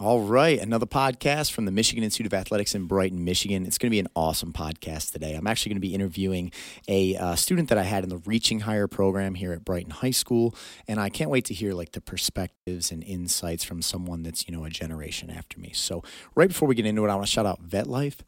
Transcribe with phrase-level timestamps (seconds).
[0.00, 3.66] All right, another podcast from the Michigan Institute of Athletics in Brighton, Michigan.
[3.66, 5.34] It's going to be an awesome podcast today.
[5.34, 6.52] I'm actually going to be interviewing
[6.86, 10.12] a uh, student that I had in the Reaching Higher program here at Brighton High
[10.12, 10.54] School,
[10.86, 14.56] and I can't wait to hear like the perspectives and insights from someone that's you
[14.56, 15.72] know a generation after me.
[15.74, 16.04] So,
[16.36, 18.18] right before we get into it, I want to shout out VetLife.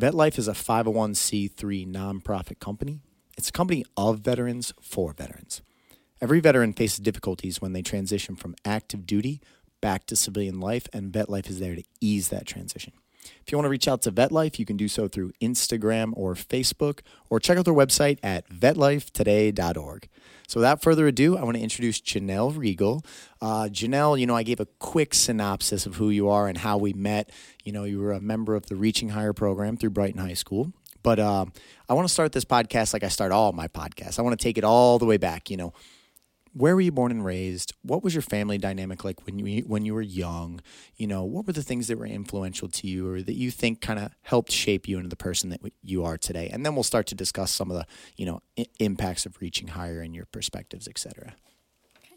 [0.00, 3.02] VetLife is a 501c3 nonprofit company.
[3.36, 5.60] It's a company of veterans for veterans.
[6.20, 9.42] Every veteran faces difficulties when they transition from active duty
[9.80, 12.92] back to civilian life, and VetLife is there to ease that transition.
[13.42, 16.34] If you want to reach out to VetLife, you can do so through Instagram or
[16.34, 20.08] Facebook, or check out their website at vetlifetoday.org.
[20.46, 23.04] So, without further ado, I want to introduce Janelle Rigel.
[23.40, 26.78] Uh, Janelle, you know, I gave a quick synopsis of who you are and how
[26.78, 27.30] we met.
[27.64, 30.72] You know, you were a member of the Reaching Higher program through Brighton High School.
[31.02, 31.46] But uh,
[31.88, 34.18] I want to start this podcast like I start all my podcasts.
[34.18, 35.50] I want to take it all the way back.
[35.50, 35.72] You know,
[36.58, 37.72] where were you born and raised?
[37.82, 40.60] What was your family dynamic like when you when you were young?
[40.96, 43.80] You know, what were the things that were influential to you or that you think
[43.80, 46.48] kind of helped shape you into the person that you are today?
[46.52, 47.86] And then we'll start to discuss some of the,
[48.16, 51.34] you know, I- impacts of reaching higher in your perspectives, etc.
[51.96, 52.16] Okay.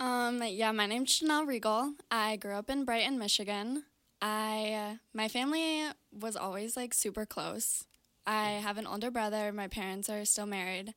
[0.00, 1.94] Um, yeah, my name's Janelle Rigel.
[2.10, 3.84] I grew up in Brighton, Michigan.
[4.22, 5.82] I uh, my family
[6.18, 7.84] was always like super close.
[8.26, 9.52] I have an older brother.
[9.52, 10.94] My parents are still married.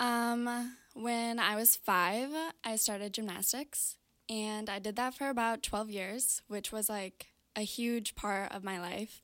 [0.00, 2.30] Um, when I was five,
[2.64, 3.96] I started gymnastics,
[4.28, 8.64] and I did that for about 12 years, which was like a huge part of
[8.64, 9.22] my life.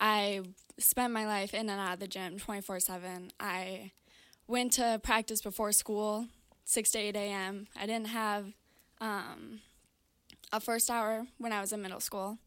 [0.00, 0.42] I
[0.78, 3.32] spent my life in and out of the gym 24 7.
[3.38, 3.92] I
[4.46, 6.26] went to practice before school,
[6.64, 7.68] 6 to 8 a.m.
[7.76, 8.52] I didn't have
[9.00, 9.60] um,
[10.52, 12.38] a first hour when I was in middle school.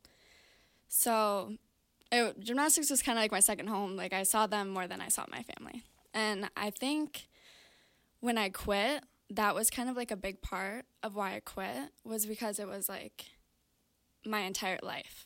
[0.87, 1.53] So
[2.11, 3.95] it, gymnastics was kind of like my second home.
[3.95, 5.83] Like I saw them more than I saw my family.
[6.13, 7.27] And I think
[8.19, 11.91] when I quit, that was kind of like a big part of why I quit
[12.03, 13.25] was because it was like
[14.25, 15.25] my entire life.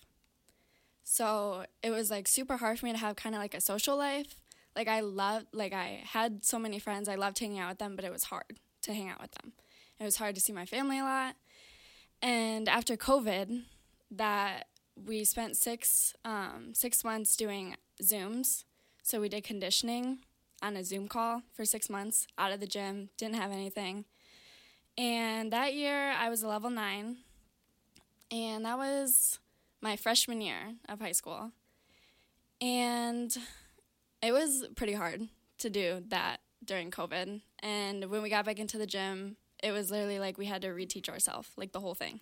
[1.04, 3.98] So it was like super hard for me to have kind of like a social
[3.98, 4.36] life.
[4.76, 7.10] Like I loved, like I had so many friends.
[7.10, 9.54] I loved hanging out with them, but it was hard to hang out with them.
[10.00, 11.36] It was hard to see my family a lot.
[12.22, 13.64] And after COVID,
[14.12, 18.66] that we spent six um, six months doing Zooms.
[19.04, 20.20] So we did conditioning
[20.62, 24.06] on a Zoom call for six months out of the gym, didn't have anything.
[24.98, 27.18] And that year I was a level nine,
[28.32, 29.40] and that was
[29.82, 31.52] my freshman year of high school.
[32.62, 33.36] And
[34.22, 37.42] it was pretty hard to do that during COVID.
[37.60, 40.70] And when we got back into the gym, it was literally like we had to
[40.70, 42.20] reteach ourselves, like the whole thing.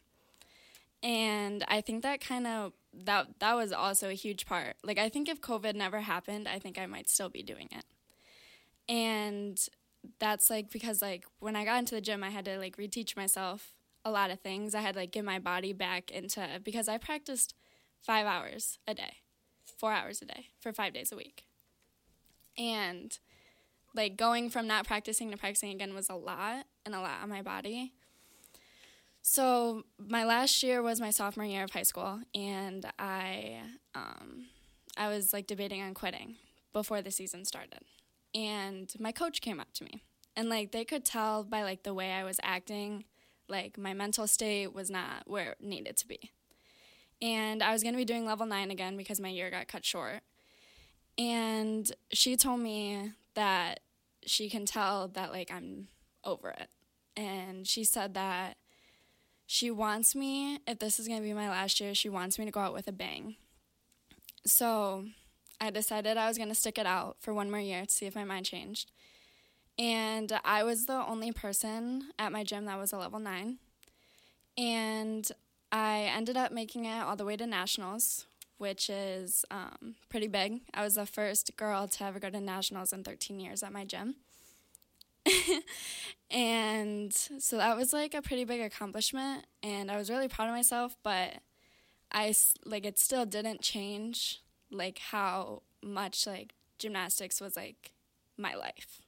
[1.02, 4.76] And I think that kind of that that was also a huge part.
[4.84, 7.86] Like I think if COVID never happened, I think I might still be doing it
[8.90, 9.60] and
[10.20, 13.16] that's like because like when I got into the gym, I had to like reteach
[13.16, 13.74] myself
[14.06, 14.74] a lot of things.
[14.74, 17.54] I had like get my body back into because I practiced
[18.02, 19.18] five hours a day,
[19.78, 21.46] four hours a day for five days a week,
[22.58, 23.18] and
[23.94, 27.30] like going from not practicing to practicing again was a lot and a lot on
[27.30, 27.94] my body.
[29.22, 33.60] So my last year was my sophomore year of high school, and I
[33.94, 34.46] um,
[34.96, 36.36] I was like debating on quitting
[36.72, 37.82] before the season started
[38.38, 40.04] and my coach came up to me
[40.36, 43.06] and like they could tell by like the way I was acting
[43.50, 46.32] like my mental state was not where it needed to be.
[47.20, 49.84] And I was going to be doing level 9 again because my year got cut
[49.84, 50.22] short.
[51.18, 53.80] And she told me that
[54.26, 55.88] she can tell that like I'm
[56.24, 56.70] over it.
[57.16, 58.58] And she said that
[59.48, 62.46] she wants me if this is going to be my last year, she wants me
[62.46, 63.38] to go out with a bang.
[64.46, 65.06] So,
[65.60, 68.06] I decided I was going to stick it out for one more year to see
[68.06, 68.92] if my mind changed.
[69.80, 73.58] And I was the only person at my gym that was a level nine.
[74.58, 75.30] And
[75.72, 78.26] I ended up making it all the way to nationals,
[78.58, 80.62] which is um, pretty big.
[80.74, 83.86] I was the first girl to ever go to nationals in 13 years at my
[83.86, 84.16] gym.
[86.32, 89.46] and so that was like a pretty big accomplishment.
[89.62, 91.36] And I was really proud of myself, but
[92.12, 92.34] I
[92.66, 94.42] like it still didn't change
[94.72, 97.92] like how much like gymnastics was like
[98.38, 99.02] my life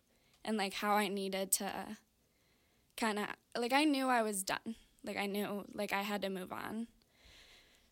[0.44, 1.98] and like how I needed to
[2.98, 3.28] kind of
[3.58, 4.76] like I knew I was done.
[5.04, 6.88] Like I knew like I had to move on.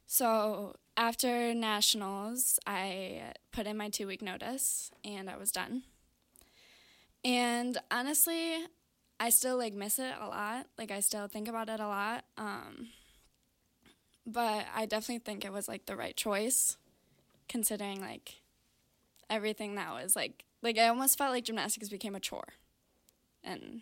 [0.05, 5.83] So after nationals, I put in my 2 week notice and I was done.
[7.23, 8.55] And honestly,
[9.19, 10.67] I still like miss it a lot.
[10.77, 12.25] Like I still think about it a lot.
[12.37, 12.89] Um
[14.25, 16.75] but I definitely think it was like the right choice
[17.47, 18.41] considering like
[19.29, 22.53] everything that was like like I almost felt like gymnastics became a chore.
[23.43, 23.81] And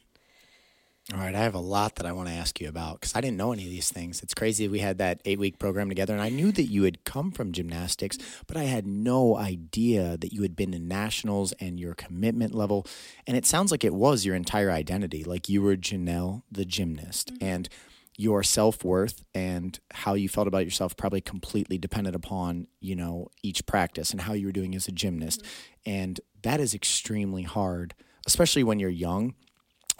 [1.13, 3.21] All right, I have a lot that I want to ask you about because I
[3.21, 4.21] didn't know any of these things.
[4.21, 7.03] It's crazy we had that eight week program together, and I knew that you had
[7.03, 8.17] come from gymnastics,
[8.47, 12.85] but I had no idea that you had been to nationals and your commitment level.
[13.25, 15.23] And it sounds like it was your entire identity.
[15.23, 17.45] Like you were Janelle, the gymnast, mm-hmm.
[17.45, 17.69] and
[18.17, 23.27] your self worth and how you felt about yourself probably completely depended upon, you know,
[23.43, 25.41] each practice and how you were doing as a gymnast.
[25.41, 25.91] Mm-hmm.
[25.91, 27.93] And that is extremely hard,
[28.25, 29.35] especially when you're young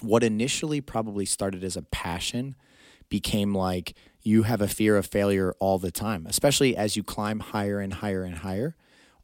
[0.02, 2.56] what initially probably started as a passion
[3.10, 7.40] became like you have a fear of failure all the time, especially as you climb
[7.40, 8.76] higher and higher and higher.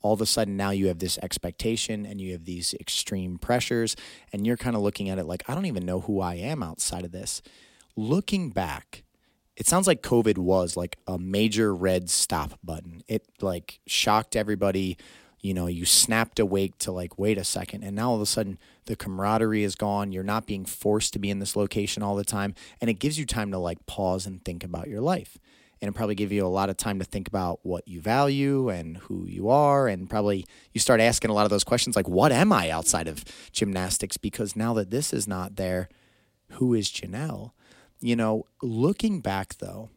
[0.01, 3.95] All of a sudden, now you have this expectation and you have these extreme pressures,
[4.33, 6.63] and you're kind of looking at it like, I don't even know who I am
[6.63, 7.41] outside of this.
[7.95, 9.03] Looking back,
[9.55, 13.03] it sounds like COVID was like a major red stop button.
[13.07, 14.97] It like shocked everybody
[15.41, 17.83] you know, you snapped awake to like, wait a second.
[17.83, 20.11] And now all of a sudden the camaraderie is gone.
[20.11, 22.53] You're not being forced to be in this location all the time.
[22.79, 25.37] And it gives you time to like pause and think about your life.
[25.81, 28.69] And it probably give you a lot of time to think about what you value
[28.69, 29.87] and who you are.
[29.87, 33.07] And probably you start asking a lot of those questions like, what am I outside
[33.07, 34.17] of gymnastics?
[34.17, 35.89] Because now that this is not there,
[36.51, 37.51] who is Janelle?
[38.01, 39.89] You know, looking back though,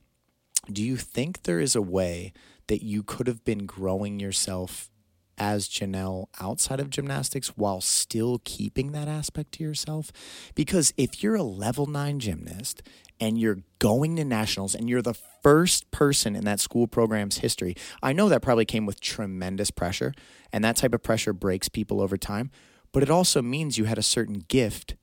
[0.71, 2.33] do you think there is a way
[2.67, 4.91] that you could have been growing yourself
[5.37, 10.13] as Janelle outside of gymnastics while still keeping that aspect to yourself?
[10.55, 12.83] Because if you're a level nine gymnast
[13.19, 17.75] and you're going to nationals and you're the first person in that school program's history,
[18.03, 20.13] I know that probably came with tremendous pressure,
[20.53, 22.51] and that type of pressure breaks people over time.
[22.93, 24.95] But it also means you had a certain gift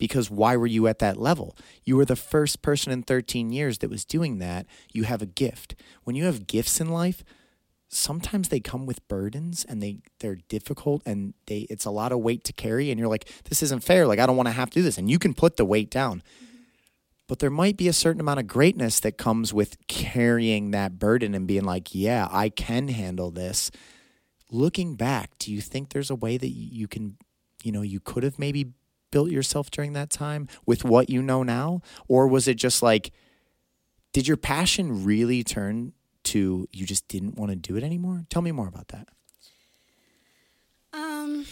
[0.00, 1.56] because why were you at that level?
[1.84, 4.66] You were the first person in 13 years that was doing that.
[4.92, 5.76] You have a gift.
[6.02, 7.22] When you have gifts in life,
[7.90, 12.20] sometimes they come with burdens and they they're difficult and they it's a lot of
[12.20, 14.70] weight to carry and you're like this isn't fair like I don't want to have
[14.70, 16.22] to do this and you can put the weight down
[17.26, 21.34] but there might be a certain amount of greatness that comes with carrying that burden
[21.34, 23.72] and being like yeah I can handle this
[24.52, 27.16] looking back do you think there's a way that you can
[27.64, 28.66] you know you could have maybe
[29.10, 33.12] built yourself during that time with what you know now or was it just like
[34.12, 35.92] did your passion really turn
[36.24, 38.24] to you just didn't want to do it anymore?
[38.28, 39.08] Tell me more about that.
[40.92, 41.46] Um,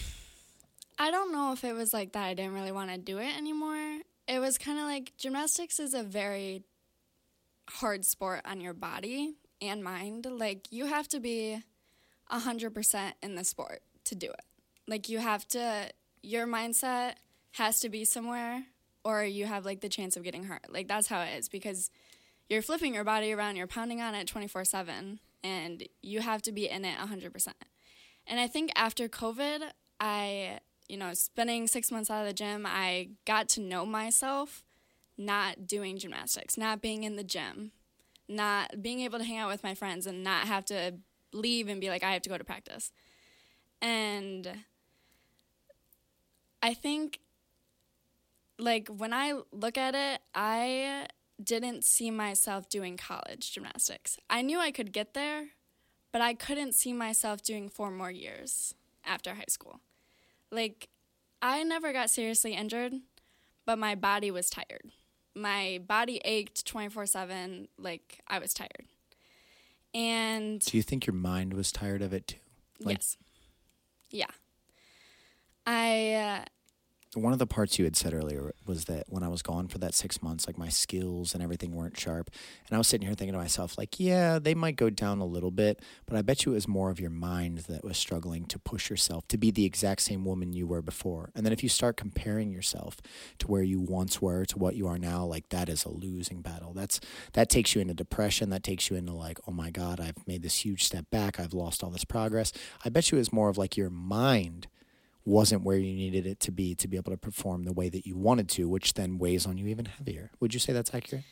[0.97, 2.25] I don't know if it was like that.
[2.25, 4.01] I didn't really want to do it anymore.
[4.27, 6.63] It was kind of like gymnastics is a very
[7.69, 10.27] hard sport on your body and mind.
[10.29, 11.61] Like you have to be
[12.29, 14.45] a hundred percent in the sport to do it.
[14.87, 15.89] Like you have to,
[16.21, 17.13] your mindset
[17.51, 18.65] has to be somewhere,
[19.03, 20.71] or you have like the chance of getting hurt.
[20.71, 21.89] Like that's how it is because
[22.49, 26.51] you're flipping your body around, you're pounding on it 24 7, and you have to
[26.51, 27.47] be in it 100%.
[28.27, 32.65] And I think after COVID, I, you know, spending six months out of the gym,
[32.67, 34.63] I got to know myself
[35.17, 37.71] not doing gymnastics, not being in the gym,
[38.27, 40.93] not being able to hang out with my friends and not have to
[41.33, 42.91] leave and be like, I have to go to practice.
[43.81, 44.63] And
[46.63, 47.19] I think,
[48.59, 51.07] like, when I look at it, I
[51.41, 54.17] didn't see myself doing college gymnastics.
[54.29, 55.47] I knew I could get there,
[56.11, 58.75] but I couldn't see myself doing four more years
[59.05, 59.79] after high school.
[60.51, 60.89] Like,
[61.41, 62.93] I never got seriously injured,
[63.65, 64.91] but my body was tired.
[65.35, 67.67] My body ached 24 7.
[67.77, 68.87] Like, I was tired.
[69.93, 70.59] And.
[70.59, 72.37] Do you think your mind was tired of it too?
[72.81, 73.17] Like, yes.
[74.11, 74.31] Yeah.
[75.65, 76.13] I.
[76.13, 76.45] Uh,
[77.15, 79.79] one of the parts you had said earlier was that when I was gone for
[79.79, 82.29] that six months, like my skills and everything weren't sharp.
[82.67, 85.25] And I was sitting here thinking to myself, like, yeah, they might go down a
[85.25, 88.45] little bit, but I bet you it was more of your mind that was struggling
[88.45, 91.31] to push yourself to be the exact same woman you were before.
[91.33, 92.97] And then if you start comparing yourself
[93.39, 96.41] to where you once were to what you are now, like that is a losing
[96.41, 96.73] battle.
[96.73, 96.99] That's
[97.33, 98.51] that takes you into depression.
[98.51, 101.39] That takes you into like, oh my God, I've made this huge step back.
[101.39, 102.53] I've lost all this progress.
[102.85, 104.67] I bet you it was more of like your mind
[105.29, 108.05] wasn't where you needed it to be to be able to perform the way that
[108.05, 110.31] you wanted to, which then weighs on you even heavier.
[110.39, 111.23] Would you say that's accurate?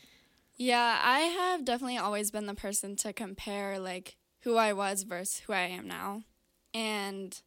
[0.56, 5.40] Yeah, I have definitely always been the person to compare like who I was versus
[5.40, 6.22] who I am now.
[6.72, 7.40] And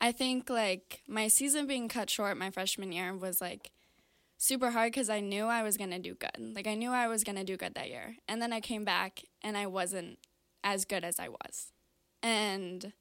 [0.00, 3.70] I think like my season being cut short my freshman year was like
[4.36, 6.54] super hard because I knew I was going to do good.
[6.54, 8.16] Like I knew I was going to do good that year.
[8.28, 10.18] And then I came back and I wasn't
[10.62, 11.72] as good as I was.
[12.22, 12.92] And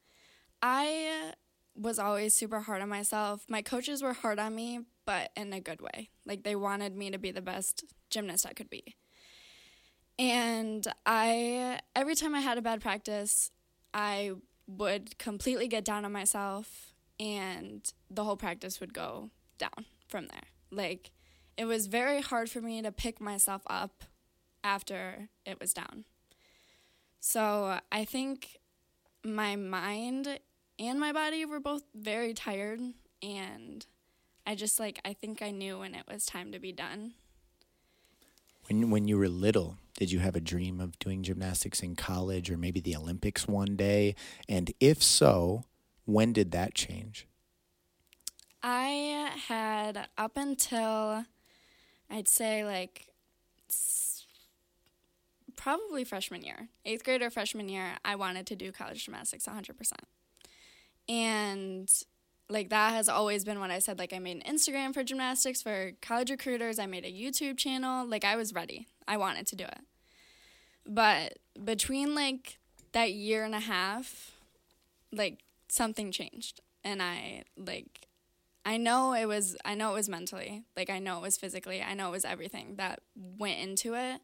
[0.62, 1.34] I
[1.78, 3.46] was always super hard on myself.
[3.48, 6.10] My coaches were hard on me, but in a good way.
[6.26, 8.96] Like they wanted me to be the best gymnast I could be.
[10.20, 13.52] And I every time I had a bad practice,
[13.94, 14.32] I
[14.68, 20.50] would completely get down on myself and the whole practice would go down from there.
[20.72, 21.12] Like
[21.58, 24.04] it was very hard for me to pick myself up
[24.64, 26.06] after it was down.
[27.20, 28.58] So I think
[29.24, 30.40] my mind
[30.80, 32.80] and my body were both very tired
[33.22, 33.86] and
[34.46, 37.14] I just like I think I knew when it was time to be done.
[38.68, 42.50] When when you were little, did you have a dream of doing gymnastics in college
[42.50, 44.16] or maybe the Olympics one day?
[44.48, 45.66] And if so,
[46.06, 47.28] when did that change?
[48.64, 51.26] I had up until
[52.10, 53.08] I'd say like
[55.56, 59.92] probably freshman year, eighth grade or freshman year, I wanted to do college gymnastics 100%.
[61.10, 61.92] And
[62.50, 64.00] like that has always been what I said.
[64.00, 68.08] Like I made an Instagram for gymnastics for college recruiters, I made a YouTube channel.
[68.08, 69.80] Like I was ready, I wanted to do it.
[70.86, 72.58] But between like
[72.94, 74.32] that year and a half,
[75.12, 76.62] like something changed.
[76.84, 78.08] And I like
[78.66, 80.64] I know it was I know it was mentally.
[80.76, 81.82] Like I know it was physically.
[81.82, 84.22] I know it was everything that went into it.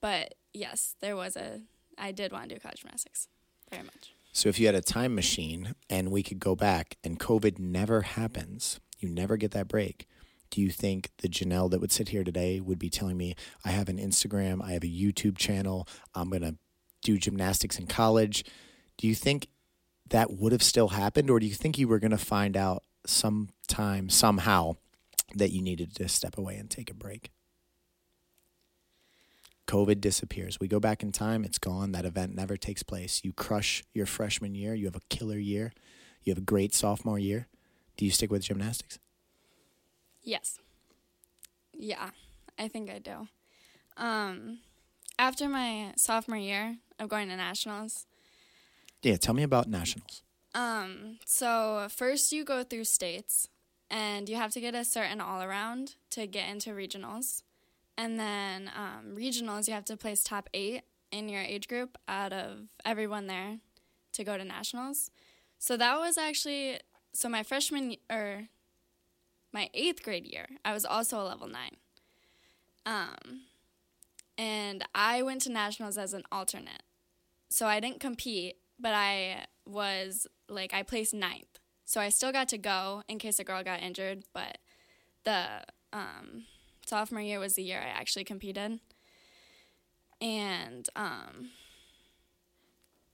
[0.00, 1.60] But yes, there was a
[1.98, 3.28] I did want to do college gymnastics.
[3.70, 4.15] Very much.
[4.36, 8.02] So if you had a time machine and we could go back and COVID never
[8.02, 10.06] happens, you never get that break.
[10.50, 13.70] Do you think the Janelle that would sit here today would be telling me, I
[13.70, 16.56] have an Instagram, I have a YouTube channel, I'm going to
[17.02, 18.44] do gymnastics in college?
[18.98, 19.48] Do you think
[20.10, 22.82] that would have still happened, or do you think you were going to find out
[23.06, 24.76] sometime, somehow,
[25.34, 27.30] that you needed to step away and take a break?
[29.66, 30.60] COVID disappears.
[30.60, 31.92] We go back in time, it's gone.
[31.92, 33.22] That event never takes place.
[33.24, 35.72] You crush your freshman year, you have a killer year,
[36.22, 37.48] you have a great sophomore year.
[37.96, 38.98] Do you stick with gymnastics?
[40.22, 40.58] Yes.
[41.72, 42.10] Yeah,
[42.58, 43.28] I think I do.
[43.96, 44.58] Um,
[45.18, 48.06] after my sophomore year of going to nationals,
[49.02, 50.22] yeah, tell me about nationals.
[50.54, 53.48] Um, so first you go through states
[53.90, 57.42] and you have to get a certain all around to get into regionals.
[57.98, 62.32] And then um, regionals, you have to place top eight in your age group out
[62.32, 63.58] of everyone there
[64.12, 65.10] to go to nationals.
[65.58, 66.80] So that was actually
[67.16, 68.48] so my freshman or
[69.52, 71.76] my eighth grade year, I was also a level nine.
[72.84, 73.42] Um,
[74.36, 76.82] and I went to nationals as an alternate.
[77.48, 81.58] So I didn't compete, but I was like I placed ninth.
[81.86, 84.58] So I still got to go in case a girl got injured, but
[85.24, 85.46] the
[85.92, 86.44] um,
[86.88, 88.80] sophomore year was the year I actually competed.
[90.20, 91.50] And um,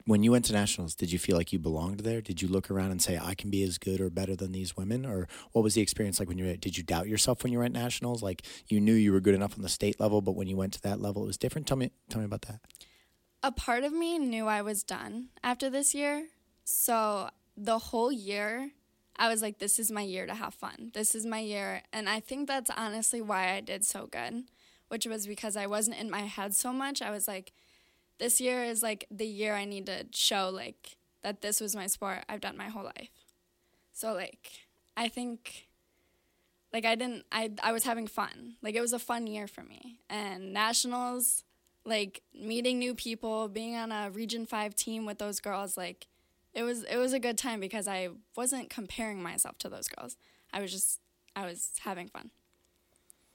[0.05, 2.21] when you went to nationals, did you feel like you belonged there?
[2.21, 4.77] Did you look around and say, I can be as good or better than these
[4.77, 5.07] women?
[5.07, 7.59] Or what was the experience like when you were, did you doubt yourself when you
[7.59, 8.23] were at nationals?
[8.23, 10.73] Like you knew you were good enough on the state level, but when you went
[10.75, 11.67] to that level, it was different.
[11.67, 12.61] Tell me, tell me about that.
[13.43, 16.29] A part of me knew I was done after this year.
[16.65, 18.71] So the whole year,
[19.23, 20.91] I was like, this is my year to have fun.
[20.95, 21.83] This is my year.
[21.93, 24.47] And I think that's honestly why I did so good,
[24.89, 27.01] which was because I wasn't in my head so much.
[27.01, 27.53] I was like,
[28.19, 31.87] this year is like the year I need to show like that this was my
[31.87, 33.11] sport I've done my whole life.
[33.93, 34.51] So like
[34.97, 35.69] I think
[36.73, 38.55] like I didn't I I was having fun.
[38.61, 40.01] Like it was a fun year for me.
[40.11, 41.45] And nationals
[41.85, 46.09] like meeting new people, being on a region 5 team with those girls like
[46.55, 50.17] it was it was a good time because I wasn't comparing myself to those girls.
[50.53, 51.01] I was just
[51.35, 52.31] I was having fun.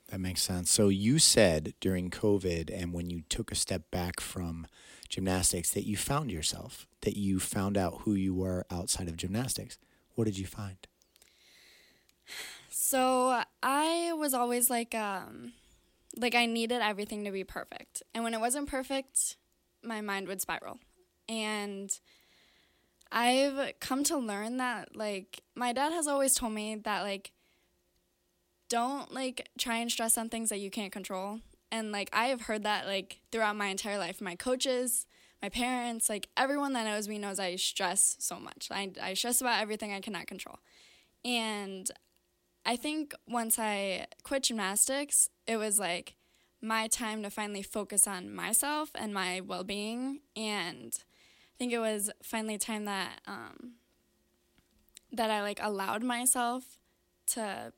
[0.09, 0.71] That makes sense.
[0.71, 4.67] So you said during COVID and when you took a step back from
[5.09, 9.77] gymnastics that you found yourself, that you found out who you were outside of gymnastics.
[10.15, 10.77] What did you find?
[12.69, 15.53] So I was always like um
[16.15, 18.03] like I needed everything to be perfect.
[18.13, 19.37] And when it wasn't perfect,
[19.83, 20.79] my mind would spiral.
[21.27, 21.91] And
[23.11, 27.31] I've come to learn that like my dad has always told me that like
[28.69, 31.39] don't like try and stress on things that you can't control.
[31.71, 34.21] And like I have heard that like throughout my entire life.
[34.21, 35.05] My coaches,
[35.41, 38.67] my parents, like everyone that knows me knows I stress so much.
[38.71, 40.59] I I stress about everything I cannot control.
[41.23, 41.89] And
[42.65, 46.15] I think once I quit gymnastics, it was like
[46.61, 51.06] my time to finally focus on myself and my well-being and I
[51.57, 53.73] think it was finally time that um,
[55.11, 56.79] that I like allowed myself
[57.27, 57.73] to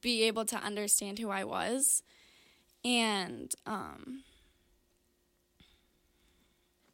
[0.00, 2.02] be able to understand who I was,
[2.84, 4.24] and um,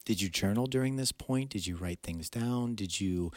[0.04, 1.50] did you journal during this point?
[1.50, 2.74] Did you write things down?
[2.74, 3.30] Did you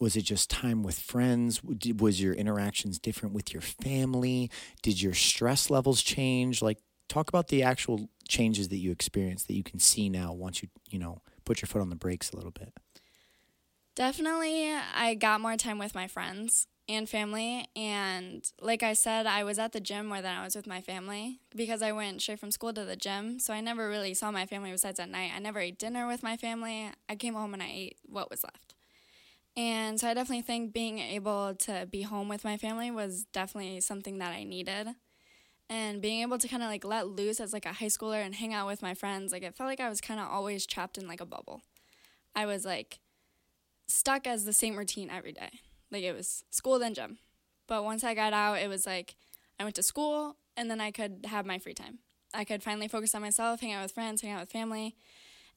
[0.00, 1.60] was it just time with friends?
[1.62, 4.50] Was your interactions different with your family?
[4.82, 6.62] Did your stress levels change?
[6.62, 6.78] Like
[7.08, 10.68] talk about the actual changes that you experienced that you can see now once you
[10.90, 12.72] you know put your foot on the brakes a little bit?
[13.96, 16.66] Definitely, I got more time with my friends.
[16.90, 17.68] and family.
[17.76, 20.80] And like I said, I was at the gym more than I was with my
[20.80, 23.38] family because I went straight from school to the gym.
[23.40, 25.32] So I never really saw my family besides at night.
[25.36, 26.90] I never ate dinner with my family.
[27.06, 28.74] I came home and I ate what was left.
[29.56, 33.80] And so I definitely think being able to be home with my family was definitely
[33.82, 34.88] something that I needed.
[35.70, 38.34] And being able to kind of like let loose as like a high schooler and
[38.34, 40.96] hang out with my friends, like it felt like I was kind of always trapped
[40.96, 41.62] in like a bubble.
[42.34, 43.00] I was like
[43.86, 45.60] stuck as the same routine every day.
[45.90, 47.18] Like it was school then gym.
[47.66, 49.16] But once I got out, it was like
[49.60, 51.98] I went to school and then I could have my free time.
[52.32, 54.96] I could finally focus on myself, hang out with friends, hang out with family.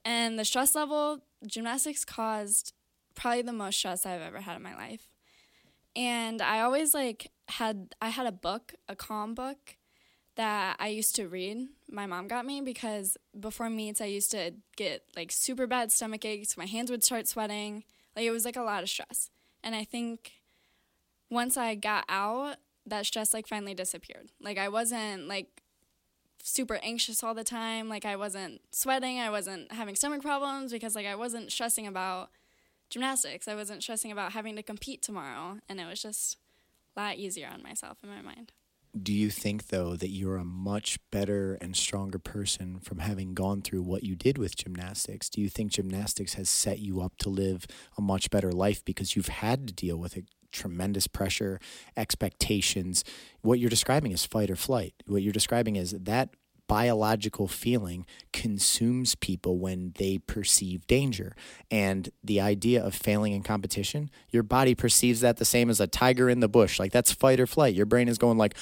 [0.04, 2.74] And the stress level, gymnastics caused
[3.16, 5.08] probably the most stress I've ever had in my life.
[5.96, 9.76] And I always like had I had a book, a calm book
[10.36, 11.68] that I used to read.
[11.90, 16.26] My mom got me because before meets I used to get like super bad stomach
[16.26, 17.84] aches, my hands would start sweating.
[18.16, 19.30] Like it was like a lot of stress.
[19.64, 20.34] And I think
[21.30, 24.30] once I got out, that stress like finally disappeared.
[24.42, 25.62] Like I wasn't like
[26.44, 27.90] super anxious all the time.
[27.90, 32.30] Like I wasn't sweating, I wasn't having stomach problems because like I wasn't stressing about
[32.90, 33.48] gymnastics.
[33.48, 36.38] I wasn't stressing about having to compete tomorrow and it was just
[36.96, 38.52] a lot easier on myself in my mind.
[39.00, 43.62] Do you think though that you're a much better and stronger person from having gone
[43.62, 45.30] through what you did with gymnastics?
[45.30, 47.66] Do you think gymnastics has set you up to live
[47.98, 50.26] a much better life because you've had to deal with it?
[50.52, 51.60] tremendous pressure,
[51.96, 53.04] expectations.
[53.42, 54.94] What you're describing is fight or flight.
[55.08, 56.36] What you're describing is that
[56.72, 61.36] biological feeling consumes people when they perceive danger.
[61.70, 65.88] And the idea of failing in competition, your body perceives that the same as a
[65.88, 66.80] tiger in the bush.
[66.80, 67.76] Like that's fight or flight.
[67.76, 68.56] Your brain is going like,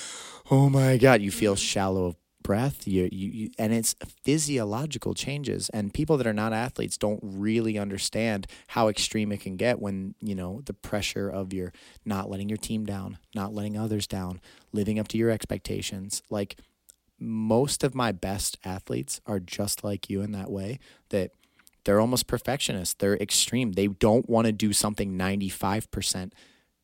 [0.50, 5.70] "Oh my god," you feel shallow of breath you, you, you, and it's physiological changes
[5.70, 10.16] and people that are not athletes don't really understand how extreme it can get when
[10.22, 11.72] you know the pressure of your
[12.06, 14.40] not letting your team down not letting others down
[14.72, 16.56] living up to your expectations like
[17.20, 21.32] most of my best athletes are just like you in that way that
[21.84, 22.96] they're almost perfectionists.
[22.96, 23.74] They're extreme.
[23.74, 26.34] They don't want to do something 95%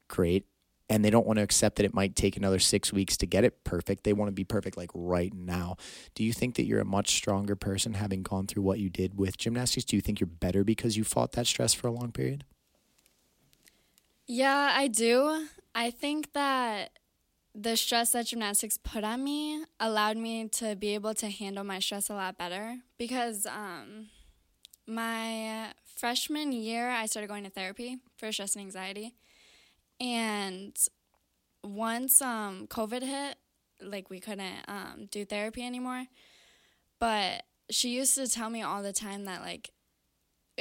[0.07, 0.45] great
[0.89, 3.43] and they don't want to accept that it might take another 6 weeks to get
[3.43, 4.03] it perfect.
[4.03, 5.77] They want to be perfect like right now.
[6.13, 9.17] Do you think that you're a much stronger person having gone through what you did
[9.17, 9.85] with gymnastics?
[9.85, 12.45] Do you think you're better because you fought that stress for a long period?
[14.27, 15.47] Yeah, I do.
[15.73, 16.91] I think that
[17.57, 21.79] the stress that gymnastics put on me allowed me to be able to handle my
[21.79, 24.07] stress a lot better because um,
[24.85, 29.15] my freshman year I started going to therapy for stress and anxiety.
[30.01, 30.75] And
[31.63, 33.37] once um, COVID hit,
[33.81, 36.05] like we couldn't um, do therapy anymore.
[36.99, 39.69] But she used to tell me all the time that like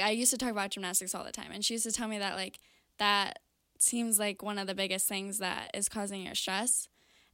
[0.00, 2.18] I used to talk about gymnastics all the time, and she used to tell me
[2.18, 2.58] that like
[2.98, 3.40] that
[3.78, 6.88] seems like one of the biggest things that is causing your stress.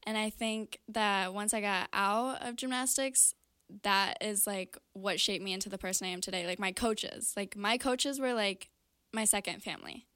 [0.07, 3.35] And I think that once I got out of gymnastics,
[3.83, 6.46] that is like what shaped me into the person I am today.
[6.46, 8.70] Like my coaches, like my coaches were like
[9.12, 10.07] my second family.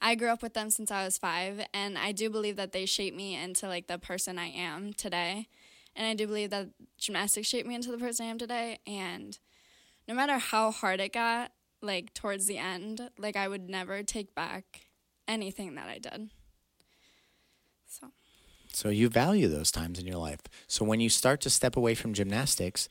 [0.00, 2.84] I grew up with them since I was five, and I do believe that they
[2.84, 5.48] shaped me into like the person I am today.
[5.94, 8.78] And I do believe that gymnastics shaped me into the person I am today.
[8.86, 9.38] And
[10.06, 14.34] no matter how hard it got, like towards the end, like I would never take
[14.34, 14.85] back
[15.28, 16.30] anything that I did.
[17.86, 18.08] So.
[18.72, 20.40] So you value those times in your life.
[20.66, 22.88] So when you start to step away from gymnastics,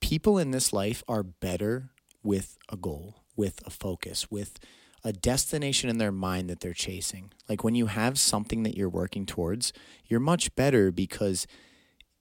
[0.00, 1.90] people in this life are better
[2.22, 4.58] with a goal, with a focus, with
[5.02, 7.32] a destination in their mind that they're chasing.
[7.48, 9.72] Like when you have something that you're working towards,
[10.06, 11.46] you're much better because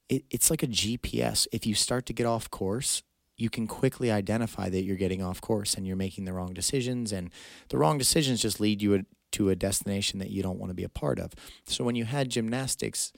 [0.07, 1.47] it, it's like a GPS.
[1.51, 3.03] If you start to get off course,
[3.35, 7.11] you can quickly identify that you're getting off course and you're making the wrong decisions
[7.11, 7.31] and
[7.69, 10.83] the wrong decisions just lead you to a destination that you don't want to be
[10.83, 11.33] a part of.
[11.65, 13.13] So when you had gymnastics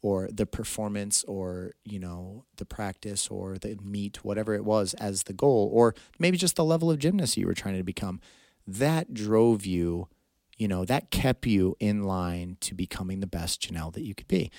[0.00, 5.24] or the performance or, you know, the practice or the meet, whatever it was as
[5.24, 8.20] the goal, or maybe just the level of gymnast you were trying to become,
[8.66, 10.08] that drove you,
[10.56, 14.28] you know, that kept you in line to becoming the best Janelle that you could
[14.28, 14.50] be.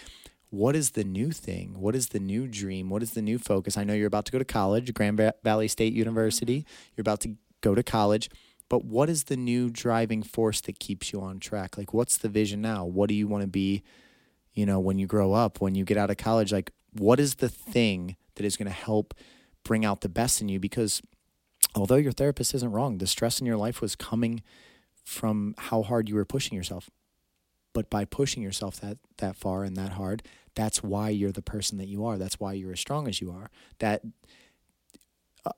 [0.50, 1.80] What is the new thing?
[1.80, 2.90] What is the new dream?
[2.90, 3.76] What is the new focus?
[3.76, 6.60] I know you're about to go to college, Grand Valley State University.
[6.60, 6.94] Mm-hmm.
[6.96, 8.30] You're about to go to college
[8.70, 11.78] but what is the new driving force that keeps you on track?
[11.78, 12.86] Like, what's the vision now?
[12.86, 13.84] What do you want to be,
[14.54, 16.52] you know, when you grow up, when you get out of college?
[16.52, 19.14] Like, what is the thing that is going to help
[19.64, 20.60] bring out the best in you?
[20.60, 21.02] Because
[21.76, 24.42] although your therapist isn't wrong, the stress in your life was coming
[25.04, 26.90] from how hard you were pushing yourself.
[27.74, 30.24] But by pushing yourself that, that far and that hard,
[30.56, 32.18] that's why you're the person that you are.
[32.18, 33.50] That's why you're as strong as you are.
[33.80, 34.04] That
[35.46, 35.52] uh,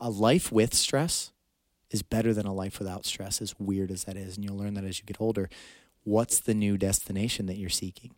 [0.00, 1.32] a life with stress
[1.96, 4.36] is better than a life without stress, as weird as that is.
[4.36, 5.48] And you'll learn that as you get older.
[6.04, 8.12] what's the new destination that you're seeking?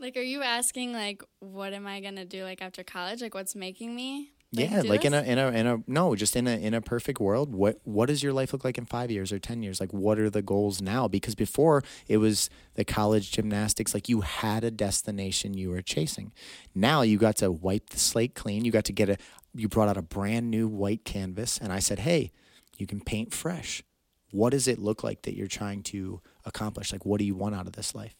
[0.00, 3.22] Like, are you asking like, what am I gonna do like after college?
[3.22, 4.32] Like, what's making me?
[4.52, 6.80] Like, yeah, like in a in a in a no, just in a in a
[6.80, 9.78] perfect world, what what does your life look like in 5 years or 10 years?
[9.78, 11.06] Like what are the goals now?
[11.06, 16.32] Because before it was the college gymnastics like you had a destination you were chasing.
[16.74, 18.64] Now you got to wipe the slate clean.
[18.64, 19.18] You got to get a
[19.58, 22.32] you brought out a brand new white canvas and I said, "Hey,
[22.76, 23.82] you can paint fresh.
[24.30, 26.92] What does it look like that you're trying to accomplish?
[26.92, 28.16] Like what do you want out of this life?"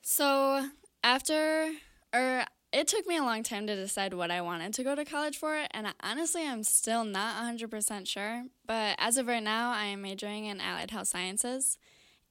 [0.00, 0.68] So
[1.04, 1.72] after,
[2.14, 5.04] or it took me a long time to decide what I wanted to go to
[5.04, 8.44] college for, and I, honestly, I'm still not 100% sure.
[8.66, 11.76] But as of right now, I am majoring in allied health sciences,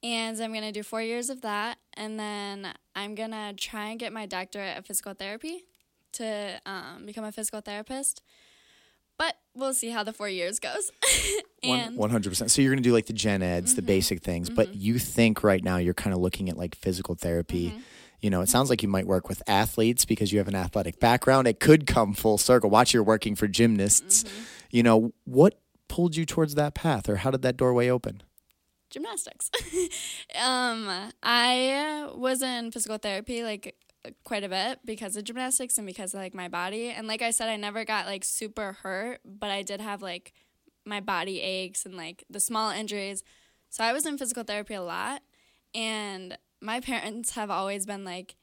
[0.01, 4.11] and I'm gonna do four years of that, and then I'm gonna try and get
[4.13, 5.65] my doctorate of physical therapy
[6.13, 8.21] to um, become a physical therapist.
[9.17, 10.91] But we'll see how the four years goes.
[11.63, 12.51] and One hundred percent.
[12.51, 13.87] So you're gonna do like the gen eds, the mm-hmm.
[13.87, 14.79] basic things, but mm-hmm.
[14.79, 17.69] you think right now you're kind of looking at like physical therapy.
[17.69, 17.79] Mm-hmm.
[18.21, 20.99] You know, it sounds like you might work with athletes because you have an athletic
[20.99, 21.47] background.
[21.47, 22.69] It could come full circle.
[22.69, 24.25] Watch you're working for gymnasts.
[24.71, 28.23] You know, what pulled you towards that path, or how did that doorway open?
[28.89, 29.51] gymnastics.
[30.41, 33.75] um, I uh, was in physical therapy like
[34.23, 36.89] quite a bit because of gymnastics and because of like my body.
[36.89, 40.33] And like I said, I never got like super hurt, but I did have like
[40.85, 43.23] my body aches and like the small injuries.
[43.69, 45.21] So I was in physical therapy a lot.
[45.75, 48.35] And my parents have always been like,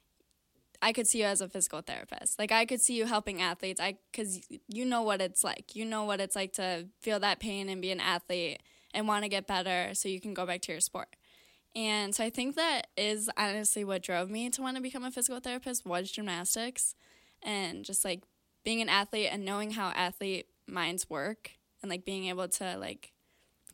[0.83, 2.39] I could see you as a physical therapist.
[2.39, 3.81] Like I could see you helping athletes.
[3.81, 5.75] I cuz you know what it's like.
[5.75, 9.25] You know what it's like to feel that pain and be an athlete and want
[9.25, 11.17] to get better so you can go back to your sport.
[11.77, 15.11] And so I think that is honestly what drove me to want to become a
[15.11, 16.95] physical therapist was gymnastics
[17.43, 18.23] and just like
[18.65, 21.51] being an athlete and knowing how athlete minds work
[21.83, 23.13] and like being able to like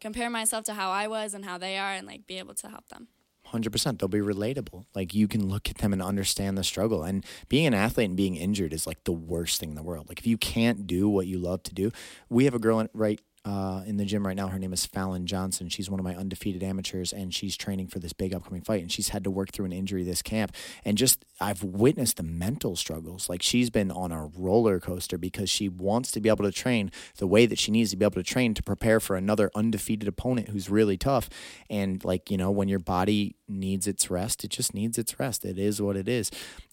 [0.00, 2.68] compare myself to how I was and how they are and like be able to
[2.68, 3.06] help them.
[3.46, 4.00] Hundred percent.
[4.00, 4.86] They'll be relatable.
[4.94, 7.04] Like you can look at them and understand the struggle.
[7.04, 10.08] And being an athlete and being injured is like the worst thing in the world.
[10.08, 11.92] Like if you can't do what you love to do,
[12.28, 14.48] we have a girl right uh, in the gym right now.
[14.48, 15.68] Her name is Fallon Johnson.
[15.68, 18.82] She's one of my undefeated amateurs, and she's training for this big upcoming fight.
[18.82, 20.54] And she's had to work through an injury this camp.
[20.84, 23.28] And just I've witnessed the mental struggles.
[23.28, 26.92] Like she's been on a roller coaster because she wants to be able to train
[27.16, 30.08] the way that she needs to be able to train to prepare for another undefeated
[30.08, 31.28] opponent who's really tough.
[31.68, 35.44] And like you know, when your body needs its rest, it just needs its rest.
[35.44, 36.30] It is what it is,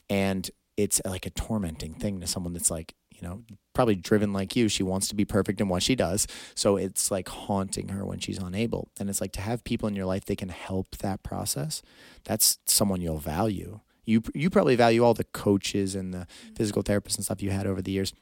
[0.10, 4.56] and it's like a tormenting thing to someone that's like you know, probably driven like
[4.56, 4.68] you.
[4.68, 6.28] She wants to be perfect in what she does.
[6.56, 8.90] So it's like haunting her when she's unable.
[9.00, 11.82] And it's like to have people in your life that can help that process.
[12.24, 13.80] That's someone you'll value.
[14.06, 16.56] You you probably value all the coaches and the mm-hmm.
[16.56, 18.14] physical therapists and stuff you had over the years.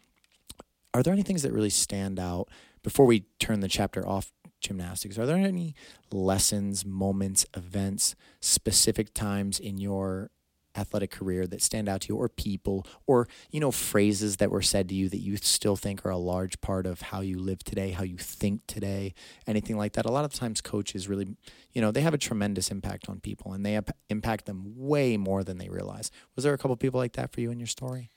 [0.93, 2.49] Are there any things that really stand out
[2.83, 5.17] before we turn the chapter off gymnastics?
[5.17, 5.75] Are there any
[6.11, 10.31] lessons, moments, events, specific times in your
[10.77, 14.61] athletic career that stand out to you or people or you know phrases that were
[14.61, 17.63] said to you that you still think are a large part of how you live
[17.63, 19.13] today how you think today
[19.45, 20.05] anything like that.
[20.05, 21.35] A lot of times coaches really
[21.73, 25.43] you know they have a tremendous impact on people and they impact them way more
[25.43, 26.11] than they realize.
[26.35, 28.09] Was there a couple people like that for you in your story?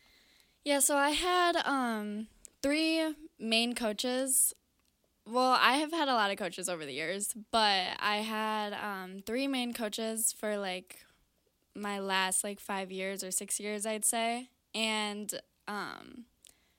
[0.64, 2.26] Yeah, so I had um,
[2.62, 4.54] three main coaches.
[5.26, 9.22] Well, I have had a lot of coaches over the years, but I had um,
[9.24, 10.98] three main coaches for like
[11.74, 14.48] my last like five years or six years, I'd say.
[14.74, 16.24] And um,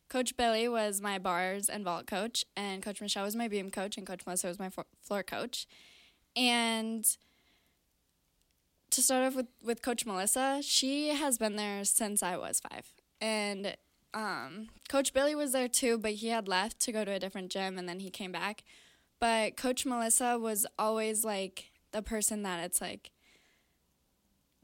[0.10, 3.98] Coach Billy was my bars and vault coach, and Coach Michelle was my beam coach,
[3.98, 4.70] and Coach Melissa was my
[5.02, 5.68] floor coach.
[6.36, 7.06] And
[8.92, 12.94] to start off with, with Coach Melissa, she has been there since I was five.
[13.20, 13.76] And
[14.14, 17.52] um, Coach Billy was there too, but he had left to go to a different
[17.52, 18.64] gym and then he came back.
[19.20, 23.12] But Coach Melissa was always like the person that it's like,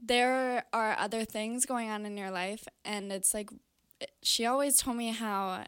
[0.00, 3.50] there are other things going on in your life, and it's like,
[4.22, 5.64] she always told me how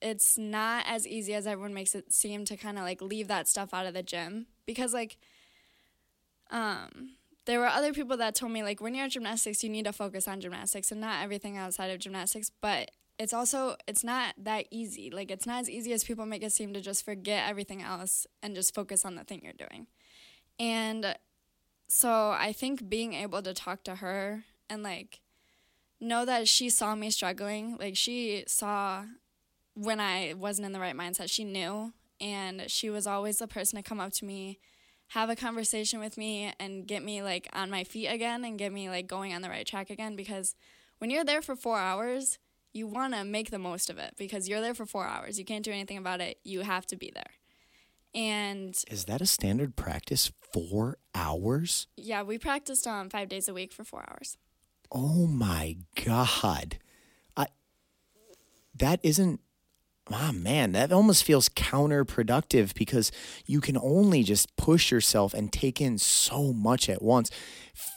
[0.00, 3.48] it's not as easy as everyone makes it seem to kind of like leave that
[3.48, 4.46] stuff out of the gym.
[4.66, 5.16] Because like
[6.50, 7.10] um
[7.46, 9.92] there were other people that told me like when you're at gymnastics you need to
[9.92, 12.50] focus on gymnastics and not everything outside of gymnastics.
[12.60, 15.10] But it's also it's not that easy.
[15.10, 18.26] Like it's not as easy as people make it seem to just forget everything else
[18.42, 19.86] and just focus on the thing you're doing.
[20.60, 21.16] And
[21.88, 25.20] so i think being able to talk to her and like
[26.00, 29.04] know that she saw me struggling like she saw
[29.78, 31.92] when I wasn't in the right mindset, she knew.
[32.20, 34.58] And she was always the person to come up to me,
[35.08, 38.72] have a conversation with me, and get me like on my feet again and get
[38.72, 40.16] me like going on the right track again.
[40.16, 40.56] Because
[40.98, 42.38] when you're there for four hours,
[42.72, 45.38] you want to make the most of it because you're there for four hours.
[45.38, 46.38] You can't do anything about it.
[46.42, 47.37] You have to be there.
[48.18, 50.32] And Is that a standard practice?
[50.52, 51.86] Four hours?
[51.96, 54.36] yeah, we practiced um, five days a week for four hours.
[54.90, 56.78] Oh my God.
[57.36, 57.46] I
[58.74, 59.40] that isn't
[60.12, 63.12] ah man, that almost feels counterproductive because
[63.46, 67.30] you can only just push yourself and take in so much at once.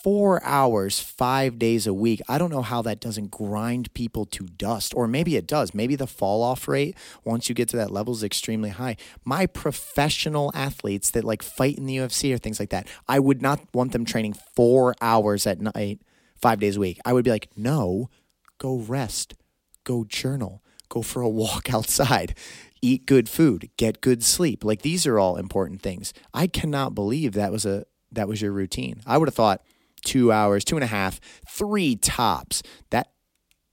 [0.03, 2.21] Four hours, five days a week.
[2.29, 4.93] I don't know how that doesn't grind people to dust.
[4.95, 5.73] Or maybe it does.
[5.73, 8.97] Maybe the fall off rate once you get to that level is extremely high.
[9.25, 13.41] My professional athletes that like fight in the UFC or things like that, I would
[13.41, 16.01] not want them training four hours at night
[16.41, 16.99] five days a week.
[17.05, 18.09] I would be like, no,
[18.57, 19.35] go rest,
[19.83, 22.37] go journal, go for a walk outside,
[22.81, 24.63] eat good food, get good sleep.
[24.63, 26.13] Like these are all important things.
[26.33, 29.01] I cannot believe that was a that was your routine.
[29.07, 29.63] I would have thought
[30.03, 32.61] two hours, two and a half, three tops.
[32.89, 33.11] That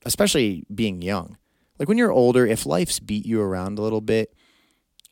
[0.06, 1.36] especially being young.
[1.78, 4.34] Like when you're older, if life's beat you around a little bit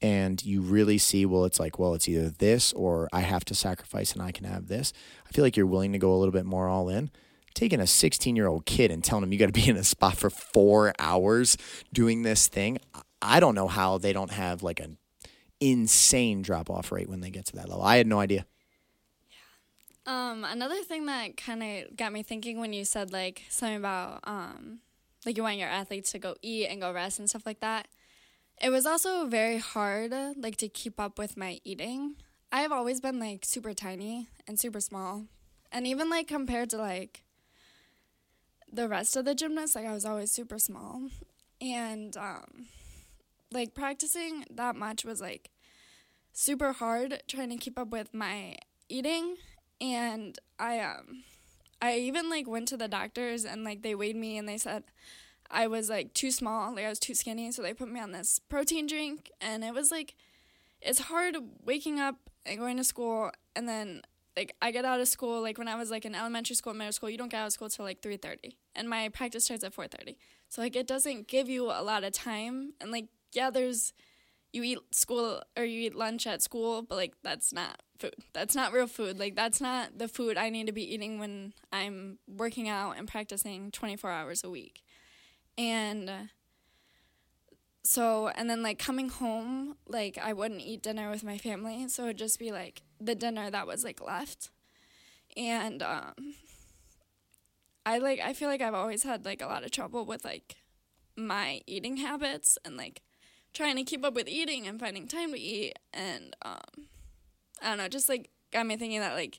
[0.03, 3.55] and you really see, well, it's like, well, it's either this or I have to
[3.55, 4.92] sacrifice and I can have this.
[5.27, 7.11] I feel like you're willing to go a little bit more all in
[7.57, 9.83] taking a 16 year old kid and telling him you got to be in a
[9.83, 11.57] spot for four hours
[11.92, 12.79] doing this thing,
[13.21, 14.99] I don't know how they don't have like an
[15.59, 17.83] insane drop off rate when they get to that level.
[17.83, 18.47] I had no idea.
[20.05, 24.21] Um, another thing that kind of got me thinking when you said like something about
[24.23, 24.79] um,
[25.25, 27.88] like you want your athletes to go eat and go rest and stuff like that.
[28.62, 32.16] It was also very hard like to keep up with my eating.
[32.53, 35.25] I have always been like super tiny and super small,
[35.73, 37.25] and even like compared to like
[38.77, 41.09] the rest of the gymnasts, like I was always super small,
[41.61, 42.67] and um,
[43.51, 45.51] like practicing that much was like
[46.33, 48.57] super hard trying to keep up with my
[48.89, 49.37] eating.
[49.81, 51.25] And I um
[51.81, 54.85] I even like went to the doctors and like they weighed me and they said
[55.51, 58.12] I was like too small, like I was too skinny, so they put me on
[58.12, 60.15] this protein drink and it was like
[60.83, 64.03] it's hard waking up and going to school and then
[64.37, 66.92] like I get out of school like when I was like in elementary school, middle
[66.92, 69.75] school, you don't get out of school till like 3:30 and my practice starts at
[69.75, 70.16] 4:30.
[70.49, 73.92] So like it doesn't give you a lot of time and like yeah, there's
[74.53, 78.14] you eat school or you eat lunch at school, but like that's not food.
[78.33, 79.18] That's not real food.
[79.18, 83.09] Like that's not the food I need to be eating when I'm working out and
[83.09, 84.83] practicing 24 hours a week.
[85.59, 86.11] And
[87.87, 92.05] so and then like coming home, like I wouldn't eat dinner with my family, so
[92.05, 94.51] it'd just be like the dinner that was like left.
[95.37, 96.35] And um
[97.85, 100.57] I like I feel like I've always had like a lot of trouble with like
[101.16, 103.03] my eating habits and like
[103.55, 106.88] trying to keep up with eating and finding time to eat and um
[107.62, 109.38] I don't know, just like got me thinking that like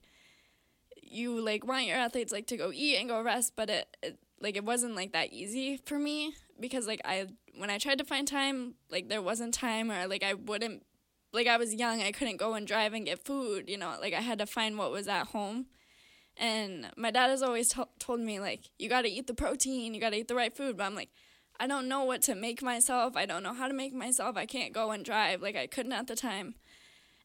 [1.02, 4.18] you like want your athletes like to go eat and go rest, but it, it
[4.42, 8.06] like it wasn't like that easy for me because like I when I tried to
[8.06, 10.84] find time, like there wasn't time or like I wouldn't
[11.34, 14.14] like I was young, I couldn't go and drive and get food, you know, like
[14.14, 15.68] I had to find what was at home.
[16.40, 19.94] And my dad has always t- told me like you got to eat the protein,
[19.94, 21.10] you got to eat the right food, but I'm like
[21.60, 23.16] I don't know what to make myself.
[23.16, 24.38] I don't know how to make myself.
[24.38, 26.56] I can't go and drive like I couldn't at the time.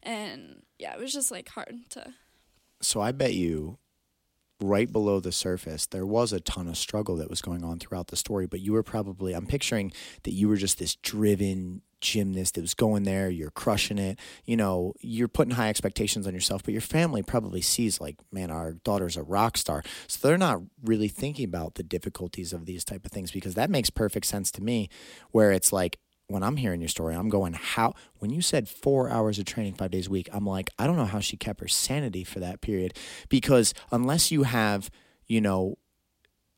[0.03, 2.15] And yeah, it was just like hard to
[2.81, 3.79] So I bet you
[4.63, 8.09] right below the surface, there was a ton of struggle that was going on throughout
[8.09, 12.55] the story, but you were probably, I'm picturing that you were just this driven gymnast
[12.55, 16.63] that was going there, you're crushing it, you know, you're putting high expectations on yourself,
[16.63, 19.83] but your family probably sees like, man, our daughter's a rock star.
[20.07, 23.71] So they're not really thinking about the difficulties of these type of things because that
[23.71, 24.91] makes perfect sense to me
[25.31, 25.99] where it's like,
[26.33, 29.75] when I'm hearing your story, I'm going, how, when you said four hours of training
[29.75, 32.41] five days a week, I'm like, I don't know how she kept her sanity for
[32.41, 32.97] that period.
[33.29, 34.91] Because unless you have,
[35.27, 35.77] you know,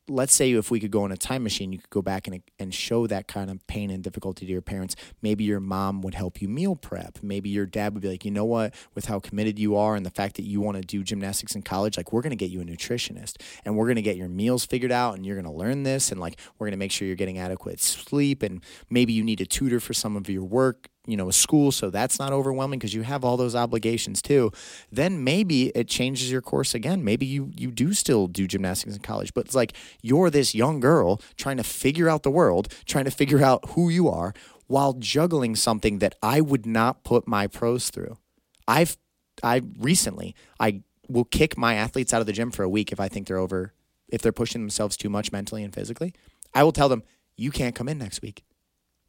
[0.07, 2.41] let's say if we could go in a time machine, you could go back and,
[2.59, 4.95] and show that kind of pain and difficulty to your parents.
[5.21, 7.19] Maybe your mom would help you meal prep.
[7.23, 10.05] Maybe your dad would be like, you know what, with how committed you are and
[10.05, 12.51] the fact that you want to do gymnastics in college, like we're going to get
[12.51, 15.51] you a nutritionist and we're going to get your meals figured out and you're going
[15.51, 18.63] to learn this and like we're going to make sure you're getting adequate sleep and
[18.89, 21.89] maybe you need a tutor for some of your work you know a school so
[21.89, 24.51] that's not overwhelming because you have all those obligations too
[24.91, 27.03] then maybe it changes your course again.
[27.03, 30.79] Maybe you you do still do gymnastics in college but it's like you're this young
[30.79, 34.33] girl trying to figure out the world trying to figure out who you are
[34.67, 38.17] while juggling something that I would not put my pros through.
[38.67, 38.97] I've
[39.43, 42.99] I recently I will kick my athletes out of the gym for a week if
[42.99, 43.73] I think they're over
[44.07, 46.13] if they're pushing themselves too much mentally and physically.
[46.53, 47.03] I will tell them
[47.37, 48.43] you can't come in next week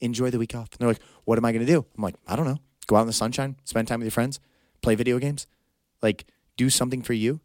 [0.01, 0.69] enjoy the week off.
[0.73, 1.85] And they're like, what am I going to do?
[1.97, 2.59] I'm like, I don't know.
[2.87, 4.39] Go out in the sunshine, spend time with your friends,
[4.81, 5.47] play video games,
[6.03, 7.41] like do something for you,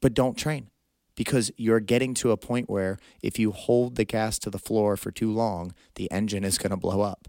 [0.00, 0.70] but don't train
[1.16, 4.96] because you're getting to a point where if you hold the gas to the floor
[4.96, 7.28] for too long, the engine is going to blow up.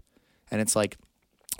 [0.50, 0.96] And it's like,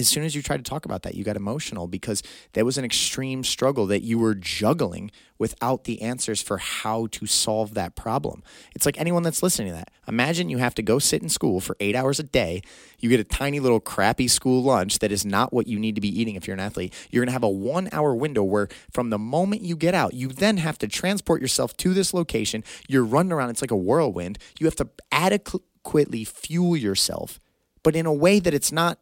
[0.00, 2.22] as soon as you tried to talk about that, you got emotional because
[2.54, 7.26] there was an extreme struggle that you were juggling without the answers for how to
[7.26, 8.42] solve that problem.
[8.74, 9.90] It's like anyone that's listening to that.
[10.08, 12.62] Imagine you have to go sit in school for eight hours a day.
[12.98, 16.00] You get a tiny little crappy school lunch that is not what you need to
[16.00, 16.94] be eating if you're an athlete.
[17.10, 20.14] You're going to have a one hour window where from the moment you get out,
[20.14, 22.64] you then have to transport yourself to this location.
[22.88, 23.50] You're running around.
[23.50, 24.38] It's like a whirlwind.
[24.58, 27.38] You have to adequately fuel yourself,
[27.82, 28.98] but in a way that it's not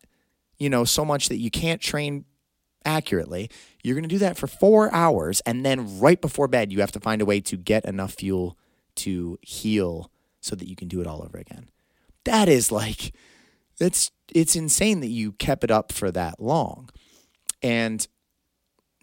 [0.58, 2.24] you know, so much that you can't train
[2.84, 3.50] accurately.
[3.82, 5.40] You're going to do that for four hours.
[5.40, 8.58] And then right before bed, you have to find a way to get enough fuel
[8.96, 11.68] to heal so that you can do it all over again.
[12.24, 13.14] That is like,
[13.78, 16.90] that's, it's insane that you kept it up for that long.
[17.62, 18.06] And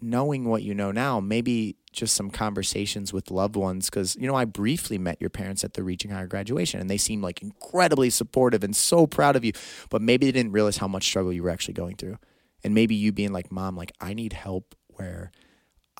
[0.00, 4.34] knowing what you know now, maybe just some conversations with loved ones because you know
[4.34, 8.10] I briefly met your parents at the Reaching Higher graduation and they seemed like incredibly
[8.10, 9.52] supportive and so proud of you,
[9.90, 12.18] but maybe they didn't realize how much struggle you were actually going through,
[12.62, 15.32] and maybe you being like, "Mom, like I need help where."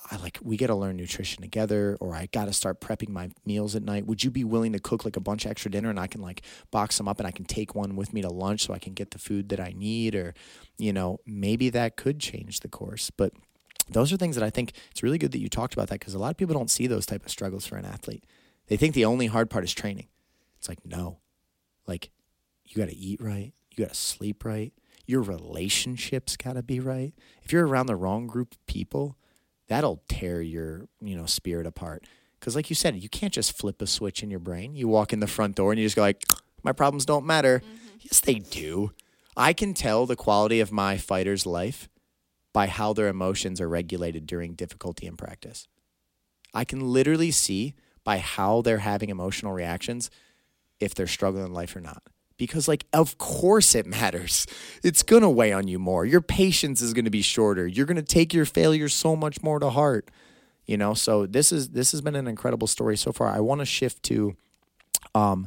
[0.09, 3.31] I like we got to learn nutrition together or I got to start prepping my
[3.45, 4.07] meals at night.
[4.07, 6.43] Would you be willing to cook like a bunch extra dinner and I can like
[6.71, 8.93] box them up and I can take one with me to lunch so I can
[8.93, 10.35] get the food that I need or
[10.79, 13.11] you know, maybe that could change the course.
[13.11, 13.33] But
[13.89, 16.15] those are things that I think it's really good that you talked about that because
[16.15, 18.25] a lot of people don't see those type of struggles for an athlete.
[18.67, 20.09] They think the only hard part is training.
[20.59, 21.19] It's like no,
[21.87, 22.11] like
[22.65, 24.73] you got to eat right, you got to sleep right,
[25.07, 27.13] your relationships got to be right.
[27.43, 29.17] If you're around the wrong group of people,
[29.69, 32.05] that'll tear your you know spirit apart.
[32.41, 34.75] Because like you said, you can't just flip a switch in your brain.
[34.75, 36.23] You walk in the front door and you just go like,
[36.63, 37.61] my problems don't matter.
[37.61, 37.97] Mm-hmm.
[38.01, 38.93] Yes, they do.
[39.37, 41.89] I can tell the quality of my fighter's life
[42.57, 45.69] by how their emotions are regulated during difficulty in practice.
[46.55, 50.11] I can literally see by how they're having emotional reactions
[50.81, 52.03] if they're struggling in life or not.
[52.39, 54.47] Because, like, of course it matters.
[54.83, 56.07] It's to weigh on you more.
[56.07, 57.67] Your patience is to be shorter.
[57.67, 60.11] You're to take your failures so much more to heart.
[60.65, 63.29] You know, so this is this has been an incredible story so far.
[63.29, 64.35] I want to shift to
[65.15, 65.47] um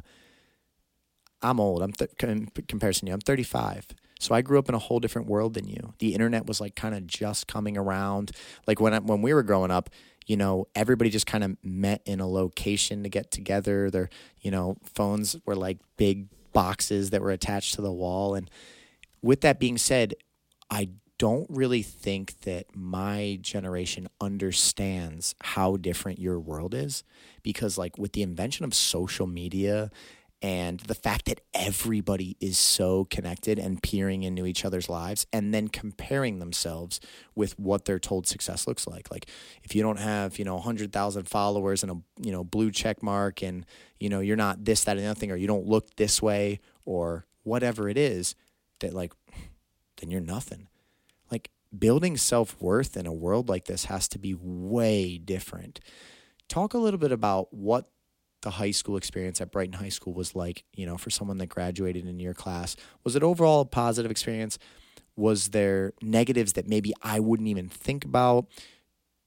[1.42, 1.82] I'm old.
[1.82, 3.14] I'm th- in comparison to you.
[3.14, 3.88] I'm 35.
[4.20, 5.94] So I grew up in a whole different world than you.
[5.98, 8.32] The internet was like kind of just coming around.
[8.66, 9.90] Like when I, when we were growing up,
[10.26, 13.90] you know, everybody just kind of met in a location to get together.
[13.90, 18.34] Their, you know, phones were like big boxes that were attached to the wall.
[18.34, 18.50] And
[19.22, 20.14] with that being said,
[20.70, 27.04] I don't really think that my generation understands how different your world is
[27.42, 29.90] because like with the invention of social media
[30.42, 35.52] and the fact that everybody is so connected and peering into each other's lives and
[35.52, 36.98] then comparing themselves
[37.34, 39.10] with what they're told success looks like.
[39.10, 39.26] Like
[39.62, 43.42] if you don't have you know 100,000 followers and a you know blue check mark
[43.42, 43.66] and
[43.98, 46.22] you know you're not this that and the other thing or you don't look this
[46.22, 48.34] way or whatever it is
[48.80, 49.12] that like
[49.98, 50.68] then you're nothing.
[51.30, 55.80] Like building self-worth in a world like this has to be way different.
[56.48, 57.90] Talk a little bit about what
[58.42, 61.48] the high school experience at Brighton High School was like, you know, for someone that
[61.48, 62.76] graduated in your class?
[63.04, 64.58] Was it overall a positive experience?
[65.16, 68.46] Was there negatives that maybe I wouldn't even think about?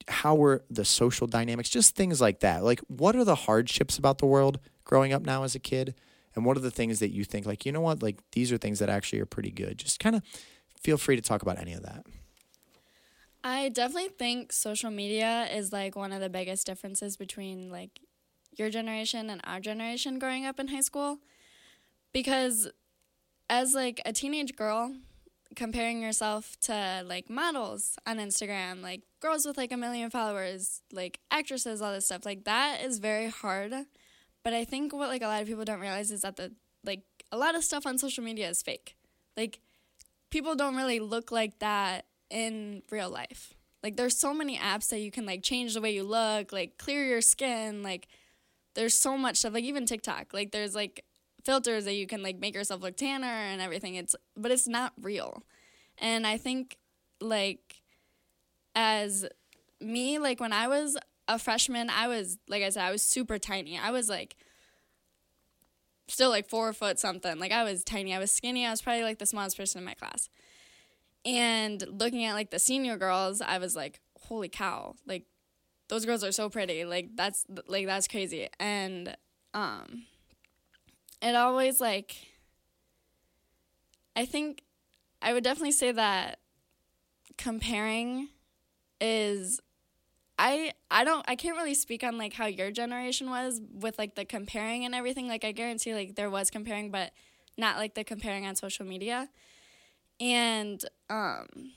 [0.08, 1.70] How were the social dynamics?
[1.70, 2.64] Just things like that.
[2.64, 5.96] Like, what are the hardships about the world growing up now as a kid?
[6.36, 8.58] And what are the things that you think, like, you know what, like, these are
[8.58, 9.78] things that actually are pretty good?
[9.78, 10.24] Just kind of
[10.82, 12.06] feel free to talk about any of that.
[13.44, 18.00] I definitely think social media is like one of the biggest differences between like
[18.56, 21.20] your generation and our generation growing up in high school
[22.14, 22.70] because
[23.50, 24.94] as like a teenage girl
[25.56, 31.20] comparing yourself to like models on Instagram, like girls with like a million followers, like
[31.32, 33.74] actresses, all this stuff, like that is very hard.
[34.44, 37.04] But I think what like a lot of people don't realize is that the like
[37.32, 38.96] a lot of stuff on social media is fake.
[39.38, 39.60] Like
[40.30, 43.54] people don't really look like that in real life.
[43.84, 46.78] Like there's so many apps that you can like change the way you look, like
[46.78, 48.08] clear your skin, like
[48.76, 51.04] there's so much stuff like even TikTok like there's like
[51.44, 53.96] filters that you can like make yourself look tanner and everything.
[53.96, 55.44] It's but it's not real.
[55.98, 56.78] And I think
[57.22, 57.82] like
[58.76, 59.26] as
[59.80, 63.38] me like when I was a freshman I was like I said I was super
[63.38, 63.78] tiny.
[63.78, 64.36] I was like
[66.08, 67.40] still like four foot something.
[67.40, 68.14] Like I was tiny.
[68.14, 68.66] I was skinny.
[68.66, 70.30] I was probably like the smallest person in my class.
[71.26, 74.96] And looking at like the senior girls I was like holy cow.
[75.06, 75.26] Like
[75.94, 76.86] those girls are so pretty.
[76.86, 78.50] Like that's like that's crazy.
[78.60, 79.16] And
[79.54, 80.06] um
[81.22, 82.16] it always like
[84.16, 84.64] I think
[85.22, 86.40] I would definitely say that
[87.38, 88.30] comparing
[89.00, 89.60] is
[90.40, 94.16] I I don't I can't really speak on like how your generation was with like
[94.16, 95.28] the comparing and everything.
[95.28, 97.12] Like I guarantee like there was comparing but
[97.56, 99.30] not like the comparing on social media.
[100.20, 101.74] And um,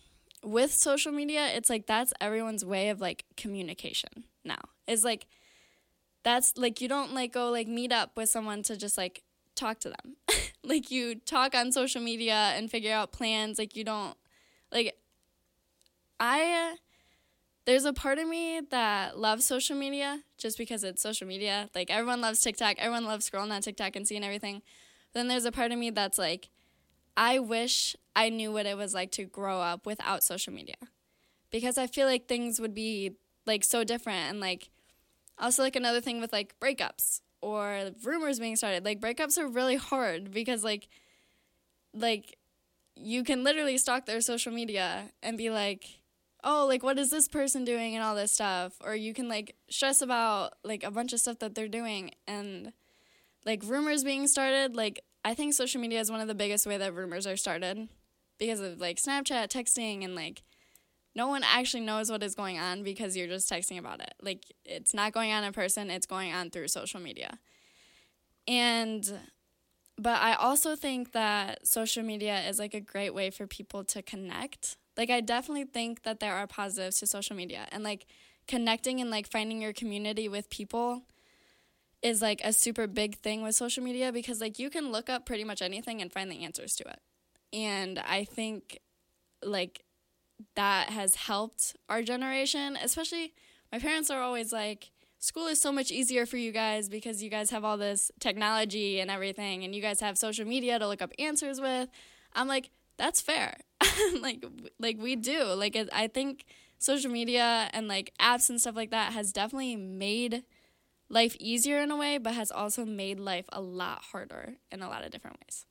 [0.47, 4.61] with social media, it's like that's everyone's way of like communication now.
[4.87, 5.27] Is like
[6.23, 9.23] that's like you don't like go like meet up with someone to just like
[9.57, 10.17] talk to them.
[10.65, 13.59] like you talk on social media and figure out plans.
[13.59, 14.17] Like you don't
[14.71, 14.97] like
[16.21, 16.77] I
[17.65, 21.69] there's a part of me that loves social media just because it's social media.
[21.75, 24.63] Like everyone loves TikTok, everyone loves scrolling on TikTok and seeing everything.
[25.13, 26.51] Then there's a part of me that's like
[27.17, 30.77] I wish I knew what it was like to grow up without social media.
[31.51, 33.13] Because I feel like things would be
[33.47, 34.71] like so different and like
[35.39, 38.85] also like another thing with like breakups or rumors being started.
[38.85, 40.89] Like breakups are really hard because like
[41.95, 42.37] like
[42.97, 46.01] you can literally stalk their social media and be like,
[46.43, 49.55] "Oh, like what is this person doing?" and all this stuff, or you can like
[49.71, 52.73] stress about like a bunch of stuff that they're doing and
[53.45, 54.77] like rumors being started.
[54.77, 57.89] Like I think social media is one of the biggest way that rumors are started
[58.39, 60.45] because of like Snapchat, texting and like
[61.17, 64.15] no one actually knows what is going on because you're just texting about it.
[64.23, 67.41] Like it's not going on in person, it's going on through social media.
[68.47, 69.19] And
[69.99, 74.03] but I also think that social media is like a great way for people to
[74.03, 74.77] connect.
[74.97, 78.07] Like I definitely think that there are positives to social media and like
[78.47, 81.03] connecting and like finding your community with people
[82.07, 85.27] is like a super big thing with social media because like you can look up
[85.27, 87.01] pretty much anything and find the answers to it.
[87.53, 88.79] And I think
[89.43, 89.83] like
[90.55, 93.35] that has helped our generation, especially
[93.73, 97.31] my parents are always like, school is so much easier for you guys because you
[97.31, 101.03] guys have all this technology and everything and you guys have social media to look
[101.03, 101.89] up answers with.
[102.35, 103.57] I'm like, that's fair.
[104.21, 104.45] like
[104.79, 105.45] like we do.
[105.45, 106.45] Like I think
[106.79, 110.45] social media and like apps and stuff like that has definitely made
[111.09, 114.89] life easier in a way, but has also made life a lot harder in a
[114.89, 115.65] lot of different ways.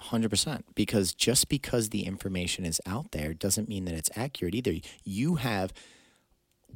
[0.00, 4.74] 100% because just because the information is out there doesn't mean that it's accurate either
[5.04, 5.72] you have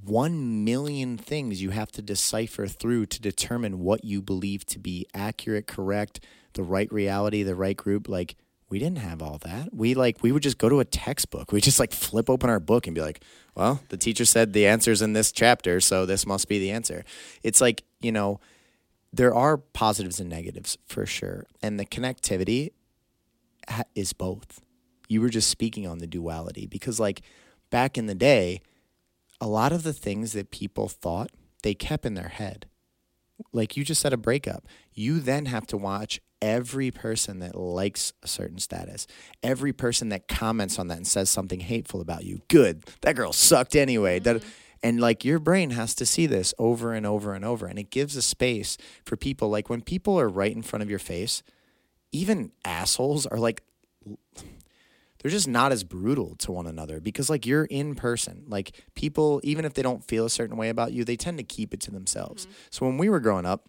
[0.05, 5.05] 1 million things you have to decipher through to determine what you believe to be
[5.13, 6.21] accurate correct
[6.53, 8.37] the right reality the right group like
[8.69, 11.61] we didn't have all that we like we would just go to a textbook we
[11.61, 13.23] just like flip open our book and be like
[13.55, 17.05] well the teacher said the answer's in this chapter so this must be the answer
[17.43, 18.41] it's like you know
[19.12, 22.71] there are positives and negatives for sure and the connectivity
[23.95, 24.61] is both.
[25.09, 27.23] You were just speaking on the duality because, like,
[27.71, 28.61] back in the day,
[29.41, 31.31] a lot of the things that people thought
[31.62, 32.66] they kept in their head.
[33.53, 34.66] Like you just said, a breakup.
[34.93, 39.07] You then have to watch every person that likes a certain status,
[39.43, 42.41] every person that comments on that and says something hateful about you.
[42.49, 42.84] Good.
[43.03, 44.20] That girl sucked anyway.
[44.20, 44.39] Mm-hmm.
[44.39, 44.45] That,
[44.82, 47.66] and like your brain has to see this over and over and over.
[47.66, 49.49] And it gives a space for people.
[49.49, 51.43] Like when people are right in front of your face,
[52.12, 53.62] even assholes are like
[55.20, 59.41] they're just not as brutal to one another because like you're in person like people
[59.43, 61.80] even if they don't feel a certain way about you they tend to keep it
[61.80, 62.55] to themselves mm-hmm.
[62.70, 63.68] so when we were growing up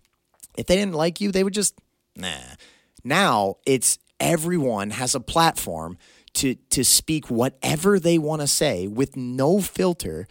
[0.55, 1.75] if they didn't like you they would just
[2.15, 2.55] nah
[3.03, 5.97] now it's everyone has a platform
[6.33, 10.27] to to speak whatever they want to say with no filter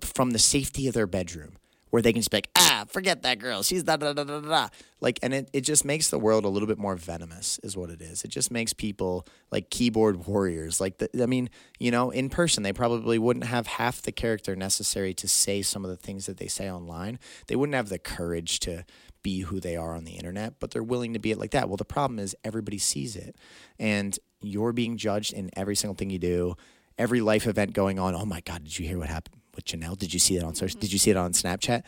[0.00, 1.58] from the safety of their bedroom
[1.90, 3.62] where they can like, ah, forget that girl.
[3.62, 4.68] She's da da da da da.
[5.00, 7.90] Like, and it, it just makes the world a little bit more venomous, is what
[7.90, 8.24] it is.
[8.24, 10.80] It just makes people like keyboard warriors.
[10.80, 14.56] Like, the, I mean, you know, in person, they probably wouldn't have half the character
[14.56, 17.18] necessary to say some of the things that they say online.
[17.46, 18.84] They wouldn't have the courage to
[19.22, 21.68] be who they are on the internet, but they're willing to be it like that.
[21.68, 23.36] Well, the problem is everybody sees it,
[23.78, 26.56] and you're being judged in every single thing you do.
[26.96, 28.14] Every life event going on.
[28.14, 29.38] Oh my God, did you hear what happened?
[29.58, 29.98] with Janelle.
[29.98, 30.78] Did you see that on social?
[30.78, 31.82] Did you see it on Snapchat?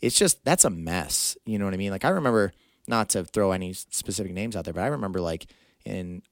[0.00, 1.36] It's just that's a mess.
[1.44, 1.90] You know what I mean?
[1.90, 2.52] Like I remember
[2.86, 5.46] not to throw any specific names out there, but I remember like
[5.84, 6.22] in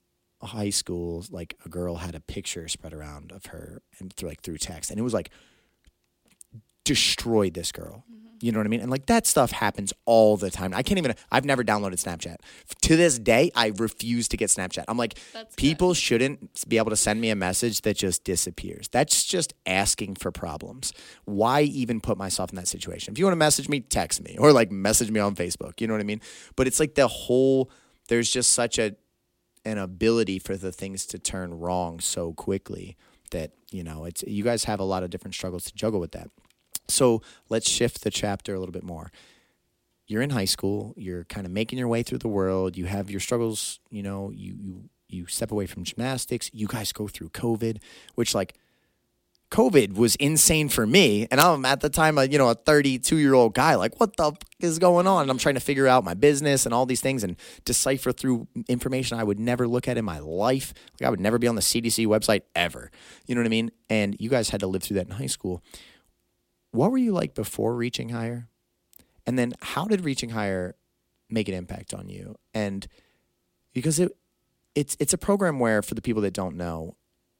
[0.41, 4.43] high school, like a girl had a picture spread around of her and through like
[4.43, 5.31] through text, and it was like
[6.85, 8.05] destroyed this girl.
[8.11, 8.24] Mm-hmm.
[8.41, 8.80] You know what I mean?
[8.80, 10.74] And like that stuff happens all the time.
[10.74, 12.37] I can't even, I've never downloaded Snapchat.
[12.82, 14.85] To this day, I refuse to get Snapchat.
[14.89, 15.97] I'm like, That's people good.
[15.97, 18.89] shouldn't be able to send me a message that just disappears.
[18.89, 20.93] That's just asking for problems.
[21.24, 23.12] Why even put myself in that situation?
[23.12, 25.80] If you want to message me, text me or like message me on Facebook.
[25.80, 26.20] You know what I mean?
[26.57, 27.70] But it's like the whole,
[28.09, 28.97] there's just such a,
[29.64, 32.97] an ability for the things to turn wrong so quickly
[33.30, 36.12] that, you know, it's, you guys have a lot of different struggles to juggle with
[36.12, 36.28] that.
[36.89, 39.11] So let's shift the chapter a little bit more.
[40.07, 43.11] You're in high school, you're kind of making your way through the world, you have
[43.11, 47.30] your struggles, you know, you you you step away from gymnastics, you guys go through
[47.30, 47.78] COVID,
[48.14, 48.55] which like
[49.55, 51.28] COVID was insane for me.
[51.30, 54.16] And I'm at the time, a, you know, a 32 year old guy, like, what
[54.16, 55.22] the fuck is going on?
[55.22, 58.49] And I'm trying to figure out my business and all these things and decipher through
[58.68, 60.74] information I would never look at in my life.
[61.01, 62.91] Like, I would never be on the CDC website ever.
[63.26, 63.70] You know what I mean?
[63.89, 65.62] And you guys had to live through that in high school.
[66.75, 68.49] What were you like before reaching higher?
[69.25, 70.75] And then how did reaching higher
[71.31, 72.35] make an impact on you?
[72.53, 72.89] And
[73.72, 74.11] because it,
[74.75, 76.97] it's it's a program where for the people that don't know,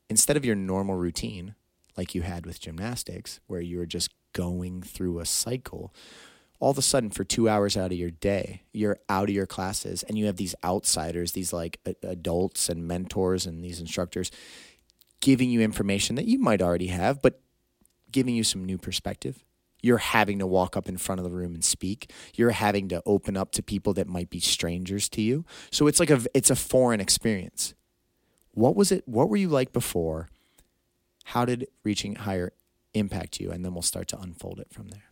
[0.09, 1.57] instead of your normal routine,
[1.97, 5.93] like you had with gymnastics, where you were just going through a cycle,
[6.61, 9.47] all of a sudden for two hours out of your day, you're out of your
[9.47, 14.30] classes and you have these outsiders, these like adults and mentors and these instructors
[15.20, 17.41] giving you information that you might already have, but
[18.15, 19.45] giving you some new perspective.
[19.83, 22.11] You're having to walk up in front of the room and speak.
[22.35, 25.45] You're having to open up to people that might be strangers to you.
[25.71, 27.75] So it's like a it's a foreign experience.
[28.53, 29.03] What was it?
[29.07, 30.29] What were you like before?
[31.25, 32.53] How did reaching higher
[32.95, 33.51] impact you?
[33.51, 35.11] And then we'll start to unfold it from there.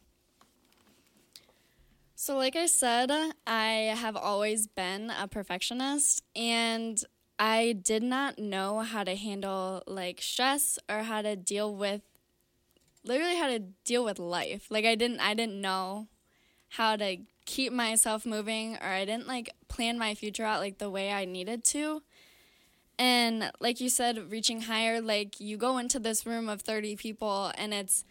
[2.15, 3.11] So, like I said,
[3.47, 7.03] I have always been a perfectionist and
[7.37, 12.03] I did not know how to handle like stress or how to deal with
[13.05, 14.67] literally how to deal with life.
[14.71, 16.09] Like I didn't I didn't know
[16.71, 20.91] how to keep myself moving or I didn't like plan my future out like the
[20.91, 22.03] way I needed to.
[22.99, 27.51] And like you said, reaching higher, like you go into this room of 30 people
[27.57, 28.05] and it's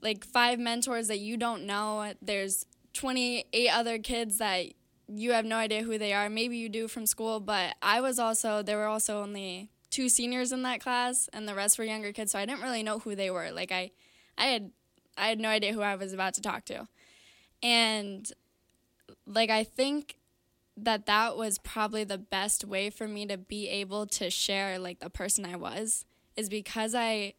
[0.00, 2.12] like five mentors that you don't know.
[2.22, 4.66] There's 28 other kids that
[5.06, 6.30] you have no idea who they are.
[6.30, 10.52] Maybe you do from school, but I was also, there were also only two seniors
[10.52, 12.32] in that class and the rest were younger kids.
[12.32, 13.50] So I didn't really know who they were.
[13.50, 13.90] Like I,
[14.36, 14.70] I had,
[15.16, 16.88] I had no idea who I was about to talk to.
[17.62, 18.30] And
[19.26, 20.16] like, I think
[20.76, 25.00] that that was probably the best way for me to be able to share like
[25.00, 26.04] the person I was
[26.36, 27.34] is because I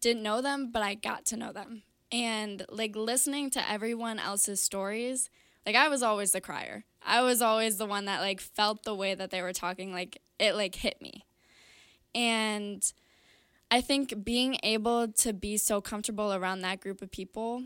[0.00, 1.82] didn't know them but I got to know them.
[2.12, 5.30] And like listening to everyone else's stories,
[5.66, 6.84] like I was always the crier.
[7.04, 10.20] I was always the one that like felt the way that they were talking like
[10.38, 11.24] it like hit me.
[12.14, 12.84] And
[13.70, 17.64] I think being able to be so comfortable around that group of people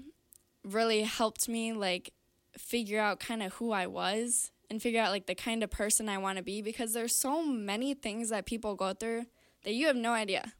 [0.64, 2.12] really helped me like
[2.57, 6.09] figure out kind of who I was and figure out like the kind of person
[6.09, 9.26] I want to be because there's so many things that people go through
[9.64, 10.53] that you have no idea.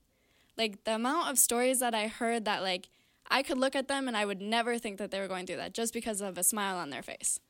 [0.57, 2.89] Like the amount of stories that I heard that like
[3.31, 5.57] I could look at them and I would never think that they were going through
[5.57, 7.41] that just because of a smile on their face.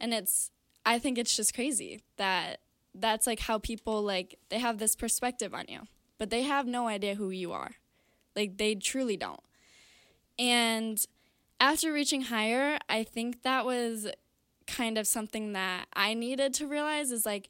[0.00, 0.50] And it's
[0.86, 2.60] I think it's just crazy that
[2.94, 5.80] that's like how people like they have this perspective on you,
[6.18, 7.72] but they have no idea who you are.
[8.36, 9.40] Like they truly don't.
[10.38, 11.04] And
[11.60, 14.08] after reaching higher, I think that was
[14.66, 17.48] kind of something that I needed to realize is like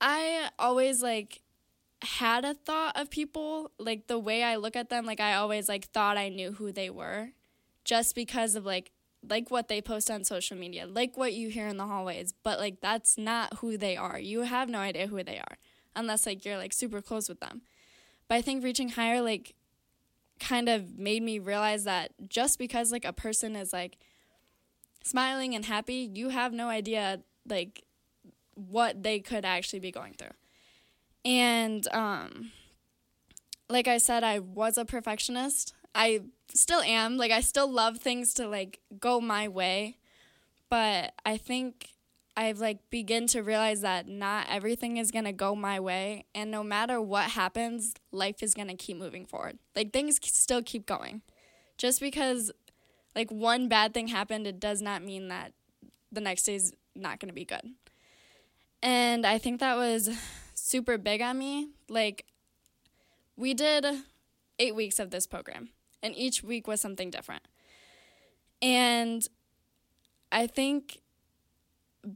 [0.00, 1.42] I always like
[2.02, 5.68] had a thought of people like the way I look at them like I always
[5.68, 7.30] like thought I knew who they were
[7.84, 8.90] just because of like
[9.28, 12.58] like what they post on social media like what you hear in the hallways but
[12.58, 15.56] like that's not who they are you have no idea who they are
[15.98, 17.62] unless like you're like super close with them
[18.28, 19.54] but I think reaching higher like
[20.38, 23.98] kind of made me realize that just because like a person is like
[25.02, 27.82] smiling and happy, you have no idea like
[28.54, 30.28] what they could actually be going through.
[31.24, 32.52] And um
[33.68, 35.74] like I said I was a perfectionist.
[35.94, 36.20] I
[36.52, 37.16] still am.
[37.16, 39.96] Like I still love things to like go my way.
[40.70, 41.94] But I think
[42.38, 46.52] I've like begin to realize that not everything is going to go my way and
[46.52, 49.58] no matter what happens, life is going to keep moving forward.
[49.74, 51.22] Like things still keep going.
[51.78, 52.52] Just because
[53.16, 55.52] like one bad thing happened, it does not mean that
[56.12, 57.72] the next day is not going to be good.
[58.84, 60.08] And I think that was
[60.54, 61.70] super big on me.
[61.88, 62.24] Like,
[63.36, 63.84] we did
[64.60, 65.70] eight weeks of this program,
[66.00, 67.42] and each week was something different.
[68.62, 69.26] And
[70.30, 71.00] I think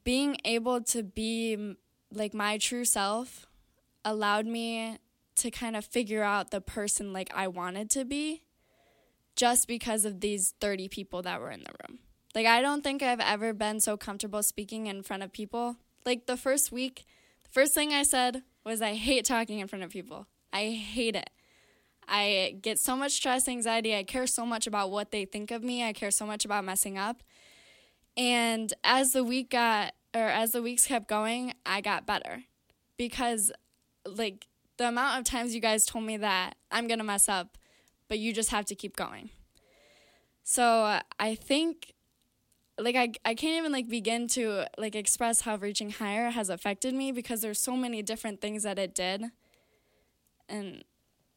[0.04, 1.76] being able to be
[2.12, 3.46] like my true self
[4.04, 4.98] allowed me
[5.36, 8.42] to kind of figure out the person like I wanted to be
[9.36, 11.98] just because of these 30 people that were in the room.
[12.34, 15.76] Like, I don't think I've ever been so comfortable speaking in front of people.
[16.04, 17.04] Like, the first week,
[17.44, 20.26] the first thing I said was, I hate talking in front of people.
[20.52, 21.30] I hate it.
[22.08, 23.94] I get so much stress, anxiety.
[23.94, 25.84] I care so much about what they think of me.
[25.84, 27.22] I care so much about messing up.
[28.16, 32.44] And as the week got, or as the weeks kept going, I got better
[32.96, 33.50] because,
[34.06, 34.46] like,
[34.76, 37.56] the amount of times you guys told me that I'm going to mess up
[38.12, 39.30] but you just have to keep going.
[40.44, 41.94] So uh, I think
[42.78, 46.92] like I, I can't even like begin to like express how reaching higher has affected
[46.92, 49.24] me because there's so many different things that it did
[50.46, 50.84] and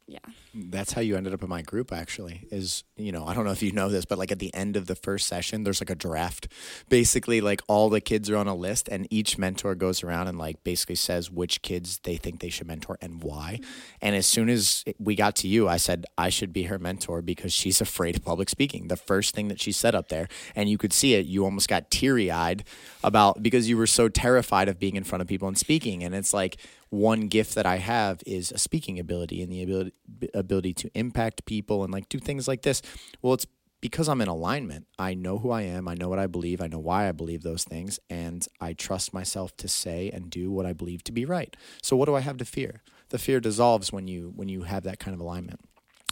[0.08, 0.20] yeah.
[0.54, 2.48] That's how you ended up in my group, actually.
[2.52, 4.78] Is, you know, I don't know if you know this, but like at the end
[4.78, 6.48] of the first session, there's like a draft.
[6.90, 10.38] Basically, like all the kids are on a list, and each mentor goes around and
[10.38, 13.60] like basically says which kids they think they should mentor and why.
[13.62, 13.72] Mm-hmm.
[14.02, 17.24] And as soon as we got to you, I said, I should be her mentor
[17.24, 18.88] because she's afraid of public speaking.
[18.90, 21.68] The first thing that she said up there, and you could see it, you almost
[21.68, 22.64] got teary eyed
[23.04, 26.04] about because you were so terrified of being in front of people and speaking.
[26.04, 26.58] And it's like,
[26.96, 29.94] one gift that I have is a speaking ability and the ability
[30.34, 32.82] ability to impact people and like do things like this.
[33.22, 33.46] Well, it's
[33.82, 34.88] because I'm in alignment.
[34.98, 37.44] I know who I am, I know what I believe, I know why I believe
[37.44, 41.26] those things, and I trust myself to say and do what I believe to be
[41.26, 41.56] right.
[41.84, 42.82] So what do I have to fear?
[43.10, 45.60] The fear dissolves when you when you have that kind of alignment.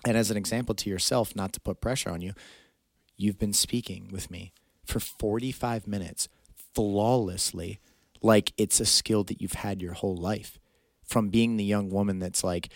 [0.05, 2.34] And as an example to yourself, not to put pressure on you,
[3.15, 4.53] you've been speaking with me
[4.86, 6.27] for 45 minutes
[6.75, 7.79] flawlessly
[8.21, 10.59] like it's a skill that you've had your whole life
[11.06, 12.70] from being the young woman that's like,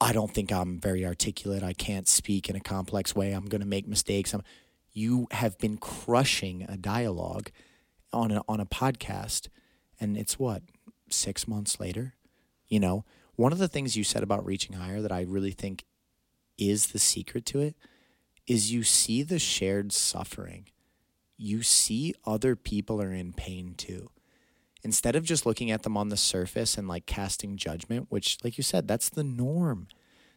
[0.00, 1.62] I don't think I'm very articulate.
[1.62, 3.32] I can't speak in a complex way.
[3.32, 4.32] I'm going to make mistakes.
[4.32, 4.42] I'm,
[4.92, 7.50] you have been crushing a dialogue
[8.12, 9.48] on a, on a podcast,
[10.00, 10.62] and it's what
[11.10, 12.14] six months later.
[12.66, 13.04] You know,
[13.36, 15.84] one of the things you said about reaching higher that I really think
[16.56, 17.76] is the secret to it
[18.46, 20.68] is you see the shared suffering.
[21.36, 24.10] You see other people are in pain too
[24.82, 28.56] instead of just looking at them on the surface and like casting judgment, which like
[28.58, 29.88] you said, that's the norm.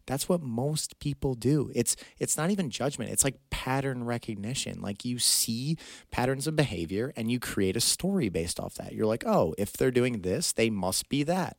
[0.06, 1.72] That's what most people do.
[1.74, 3.12] It's it's not even judgment.
[3.12, 4.82] It's like pattern recognition.
[4.82, 5.78] Like you see
[6.12, 8.94] patterns of behavior and you create a story based off that.
[8.94, 11.58] You're like, "Oh, if they're doing this, they must be that."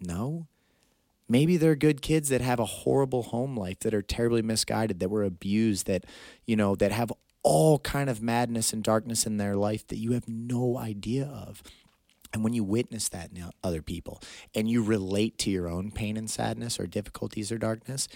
[0.00, 0.46] No.
[1.28, 5.10] Maybe they're good kids that have a horrible home life that are terribly misguided, that
[5.10, 6.04] were abused, that
[6.46, 7.12] you know, that have
[7.42, 11.62] all kind of madness and darkness in their life that you have no idea of.
[12.32, 14.20] And when you witness that in other people
[14.54, 18.06] and you relate to your own pain and sadness or difficulties or darkness,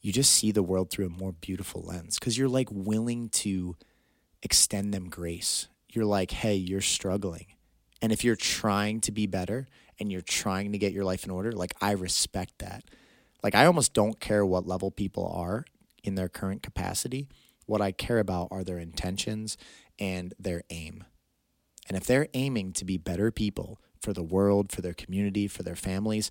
[0.00, 3.76] you just see the world through a more beautiful lens because you're like willing to
[4.42, 5.68] extend them grace.
[5.88, 7.46] You're like, hey, you're struggling.
[8.00, 9.68] And if you're trying to be better
[10.00, 12.84] and you're trying to get your life in order, like I respect that.
[13.42, 15.64] Like I almost don't care what level people are
[16.02, 17.28] in their current capacity.
[17.66, 19.56] What I care about are their intentions
[19.98, 21.04] and their aim.
[21.88, 25.62] And if they're aiming to be better people for the world, for their community, for
[25.62, 26.30] their families,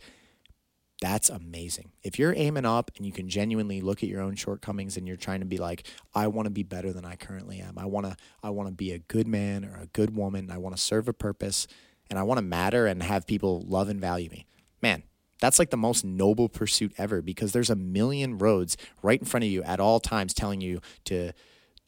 [1.02, 1.92] that's amazing.
[2.04, 5.18] If you're aiming up and you can genuinely look at your own shortcomings and you're
[5.18, 7.78] trying to be like, I want to be better than I currently am.
[7.78, 10.52] I want to I want to be a good man or a good woman.
[10.52, 11.68] I want to serve a purpose
[12.10, 14.46] and I want to matter and have people love and value me.
[14.82, 15.02] Man,
[15.40, 19.44] that's like the most noble pursuit ever because there's a million roads right in front
[19.44, 21.32] of you at all times telling you to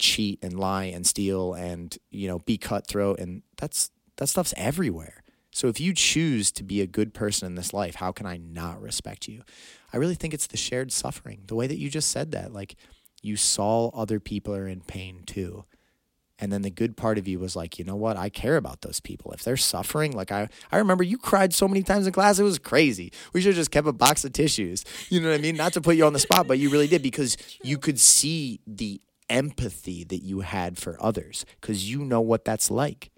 [0.00, 5.22] cheat and lie and steal and you know be cutthroat and that's that stuff's everywhere.
[5.50, 8.36] So if you choose to be a good person in this life how can i
[8.36, 9.42] not respect you?
[9.92, 11.44] I really think it's the shared suffering.
[11.46, 12.76] The way that you just said that like
[13.22, 15.64] you saw other people are in pain too.
[16.38, 18.18] And then the good part of you was like you know what?
[18.18, 19.32] I care about those people.
[19.32, 22.42] If they're suffering like i i remember you cried so many times in class it
[22.42, 23.12] was crazy.
[23.32, 24.84] We should have just kept a box of tissues.
[25.08, 25.56] You know what i mean?
[25.56, 28.60] Not to put you on the spot but you really did because you could see
[28.66, 33.10] the empathy that you had for others because you know what that's like.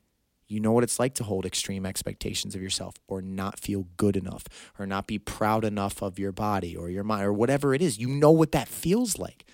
[0.48, 4.16] You know what it's like to hold extreme expectations of yourself or not feel good
[4.16, 4.44] enough
[4.78, 7.98] or not be proud enough of your body or your mind or whatever it is.
[7.98, 9.44] You know what that feels like.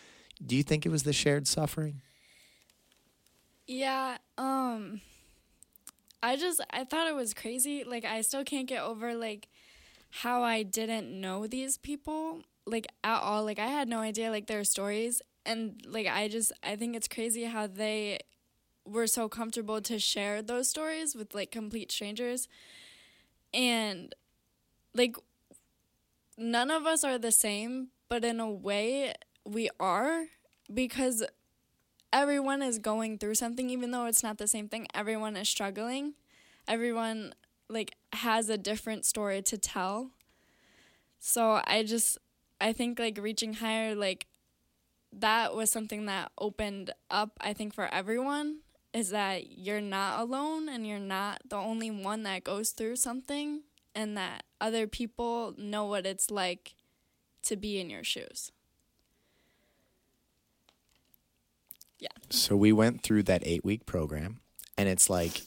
[0.45, 2.03] Do you think it was the shared suffering?
[3.67, 5.01] Yeah, um
[6.23, 7.85] I just I thought it was crazy.
[7.85, 9.49] Like I still can't get over like
[10.11, 13.45] how I didn't know these people like at all.
[13.45, 17.09] Like I had no idea like their stories and like I just I think it's
[17.09, 18.19] crazy how they
[18.85, 22.49] were so comfortable to share those stories with like complete strangers.
[23.55, 24.15] And
[24.95, 25.17] like
[26.37, 29.15] none of us are the same but in a way
[29.45, 30.27] we are
[30.73, 31.25] because
[32.13, 34.87] everyone is going through something even though it's not the same thing.
[34.95, 36.15] Everyone is struggling.
[36.69, 37.35] Everyone
[37.69, 40.11] like has a different story to tell.
[41.19, 42.19] So i just
[42.61, 44.27] i think like reaching higher like
[45.13, 48.59] that was something that opened up, I think, for everyone
[48.93, 53.63] is that you're not alone and you're not the only one that goes through something,
[53.95, 56.75] and that other people know what it's like
[57.43, 58.53] to be in your shoes.
[61.99, 62.09] Yeah.
[62.31, 64.41] So we went through that eight week program,
[64.77, 65.43] and it's like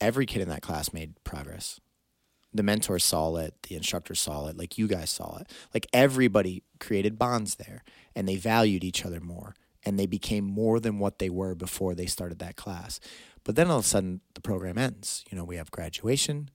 [0.00, 1.80] every kid in that class made progress
[2.54, 5.50] the mentor saw it, the instructor saw it, like you guys saw it.
[5.74, 7.82] Like everybody created bonds there
[8.14, 11.94] and they valued each other more and they became more than what they were before
[11.94, 13.00] they started that class.
[13.44, 15.24] But then all of a sudden the program ends.
[15.30, 16.50] You know, we have graduation,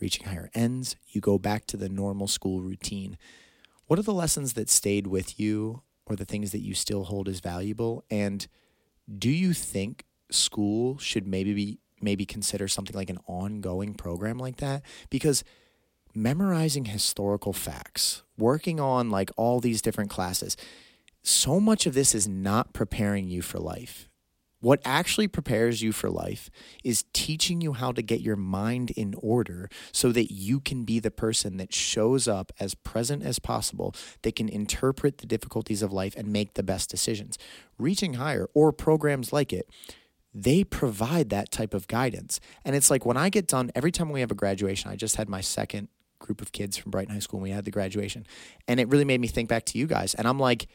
[0.00, 3.16] reaching higher ends, you go back to the normal school routine.
[3.86, 7.28] what are the lessons that stayed with you or the things that you still hold
[7.28, 8.04] as valuable?
[8.10, 8.46] And
[9.18, 14.56] do you think school should maybe be maybe consider something like an ongoing program like
[14.56, 14.82] that?
[15.08, 15.44] Because
[16.14, 20.56] memorizing historical facts, working on like all these different classes,
[21.26, 24.08] so much of this is not preparing you for life.
[24.60, 26.50] What actually prepares you for life
[26.82, 30.98] is teaching you how to get your mind in order so that you can be
[30.98, 35.92] the person that shows up as present as possible, that can interpret the difficulties of
[35.92, 37.38] life and make the best decisions.
[37.78, 39.68] Reaching higher or programs like it,
[40.32, 42.40] they provide that type of guidance.
[42.64, 45.16] And it's like when I get done, every time we have a graduation, I just
[45.16, 48.26] had my second group of kids from Brighton High School and we had the graduation.
[48.66, 50.14] And it really made me think back to you guys.
[50.14, 50.66] And I'm like,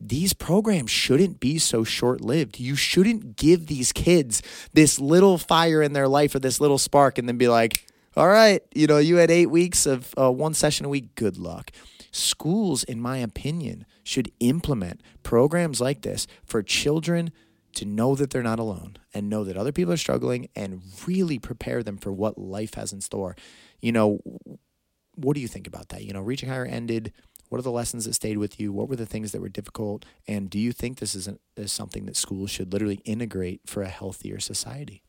[0.00, 2.60] these programs shouldn't be so short lived.
[2.60, 4.42] You shouldn't give these kids
[4.72, 7.86] this little fire in their life or this little spark and then be like,
[8.16, 11.14] all right, you know, you had eight weeks of uh, one session a week.
[11.14, 11.70] Good luck.
[12.10, 17.30] Schools, in my opinion, should implement programs like this for children
[17.74, 21.38] to know that they're not alone and know that other people are struggling and really
[21.38, 23.36] prepare them for what life has in store.
[23.82, 24.20] You know,
[25.14, 26.02] what do you think about that?
[26.02, 27.12] You know, Reaching Higher ended
[27.48, 28.72] what are the lessons that stayed with you?
[28.72, 30.04] What were the things that were difficult?
[30.26, 33.82] And do you think this is, a, is something that schools should literally integrate for
[33.82, 35.02] a healthier society?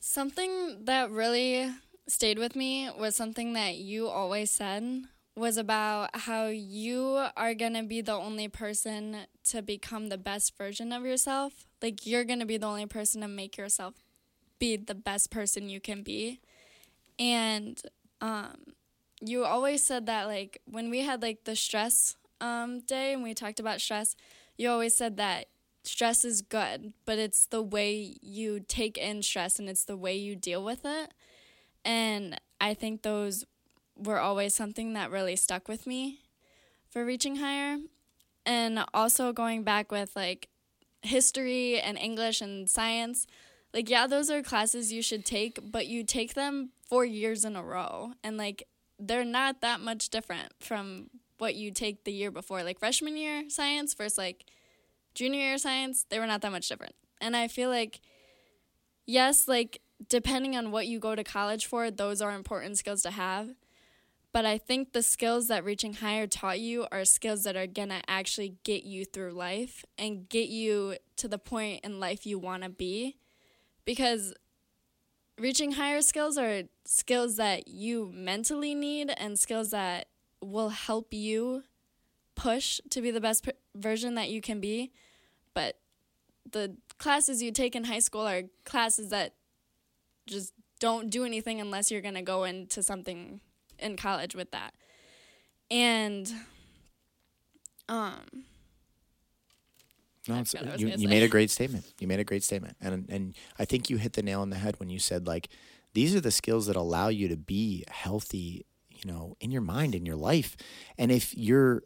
[0.00, 1.70] Something that really
[2.08, 5.04] stayed with me was something that you always said
[5.36, 10.56] was about how you are going to be the only person to become the best
[10.56, 11.66] version of yourself.
[11.82, 13.94] Like you're going to be the only person to make yourself
[14.58, 16.40] be the best person you can be.
[17.18, 17.80] And
[18.20, 18.75] um
[19.20, 23.34] you always said that like when we had like the stress um, day and we
[23.34, 24.14] talked about stress,
[24.56, 25.46] you always said that
[25.84, 30.16] stress is good, but it's the way you take in stress and it's the way
[30.16, 31.12] you deal with it.
[31.84, 33.44] And I think those
[33.96, 36.20] were always something that really stuck with me
[36.88, 37.78] for reaching higher.
[38.44, 40.48] And also going back with like
[41.02, 43.26] history and English and science,
[43.72, 47.56] like, yeah, those are classes you should take, but you take them four years in
[47.56, 48.12] a row.
[48.24, 48.66] And like,
[48.98, 52.62] they're not that much different from what you take the year before.
[52.62, 54.46] Like freshman year science versus like
[55.14, 56.94] junior year science, they were not that much different.
[57.20, 58.00] And I feel like,
[59.06, 63.10] yes, like depending on what you go to college for, those are important skills to
[63.10, 63.50] have.
[64.32, 68.00] But I think the skills that Reaching Higher taught you are skills that are to
[68.06, 72.62] actually get you through life and get you to the point in life you want
[72.62, 73.16] to be.
[73.86, 74.34] Because
[75.38, 80.08] reaching higher skills are skills that you mentally need and skills that
[80.40, 81.62] will help you
[82.34, 84.92] push to be the best p- version that you can be.
[85.54, 85.78] But
[86.50, 89.34] the classes you take in high school are classes that
[90.26, 93.40] just don't do anything unless you're going to go into something
[93.78, 94.74] in college with that.
[95.70, 96.32] And
[97.88, 98.44] um
[100.28, 101.84] no, you, you made a great statement.
[102.00, 104.56] You made a great statement, and and I think you hit the nail on the
[104.56, 105.48] head when you said like
[105.94, 109.94] these are the skills that allow you to be healthy, you know, in your mind,
[109.94, 110.56] in your life,
[110.98, 111.82] and if you're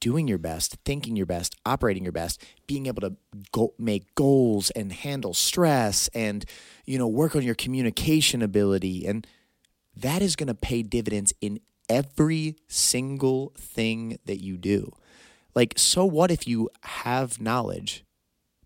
[0.00, 3.16] doing your best, thinking your best, operating your best, being able to
[3.52, 6.44] go, make goals and handle stress, and
[6.84, 9.26] you know, work on your communication ability, and
[9.96, 14.92] that is going to pay dividends in every single thing that you do.
[15.54, 18.04] Like, so what if you have knowledge,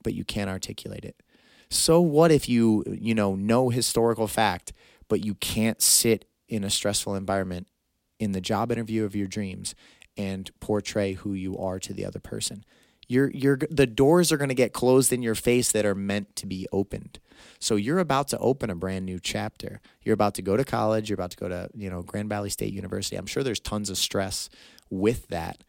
[0.02, 1.22] but you can't articulate it?
[1.70, 4.72] So what if you, you know, know historical fact,
[5.08, 7.68] but you can't sit in a stressful environment
[8.18, 9.74] in the job interview of your dreams
[10.16, 12.64] and portray who you are to the other person?
[13.06, 16.36] You're, you're, the doors are going to get closed in your face that are meant
[16.36, 17.20] to be opened.
[17.58, 19.80] So you're about to open a brand new chapter.
[20.02, 21.08] You're about to go to college.
[21.08, 23.16] You're about to go to, you know, Grand Valley State University.
[23.16, 24.50] I'm sure there's tons of stress
[24.90, 25.64] with that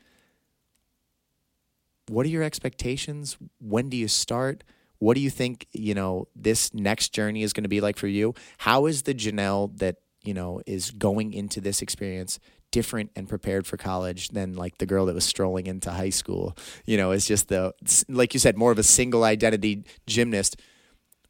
[2.10, 3.38] what are your expectations?
[3.60, 4.64] When do you start?
[4.98, 8.08] What do you think, you know, this next journey is going to be like for
[8.08, 8.34] you?
[8.58, 12.40] How is the Janelle that, you know, is going into this experience
[12.72, 16.58] different and prepared for college than like the girl that was strolling into high school?
[16.86, 17.74] You know, it's just the,
[18.10, 20.60] like you said, more of a single identity gymnast.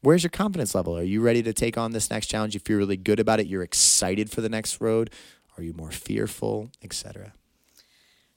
[0.02, 0.96] Where's your confidence level?
[0.96, 2.54] Are you ready to take on this next challenge?
[2.54, 3.46] You feel really good about it?
[3.46, 5.10] You're excited for the next road?
[5.56, 7.34] Are you more fearful, etc.?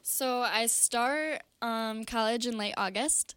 [0.06, 3.36] So I start um, college in late August,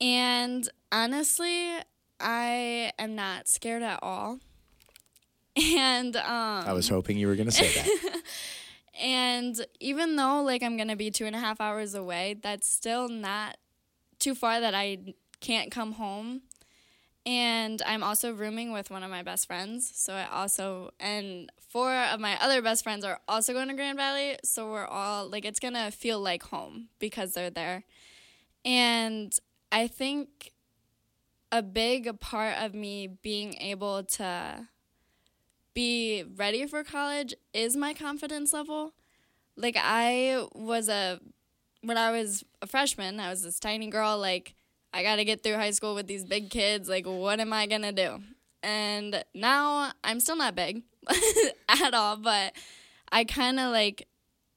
[0.00, 1.72] and honestly,
[2.20, 4.38] I am not scared at all.
[5.74, 6.22] And um,
[6.68, 8.22] I was hoping you were going to say that.
[9.02, 13.08] and even though like I'm gonna be two and a half hours away, that's still
[13.08, 13.56] not
[14.20, 16.42] too far that I can't come home.
[17.28, 19.92] And I'm also rooming with one of my best friends.
[19.94, 23.98] So I also, and four of my other best friends are also going to Grand
[23.98, 24.38] Valley.
[24.44, 27.84] So we're all, like, it's going to feel like home because they're there.
[28.64, 29.30] And
[29.70, 30.54] I think
[31.52, 34.68] a big part of me being able to
[35.74, 38.94] be ready for college is my confidence level.
[39.54, 41.20] Like I was a
[41.82, 44.54] when I was a freshman, I was this tiny girl like
[44.92, 47.66] I got to get through high school with these big kids, like what am I
[47.66, 48.20] going to do?
[48.62, 50.82] And now I'm still not big
[51.68, 52.54] at all, but
[53.12, 54.08] I kind of like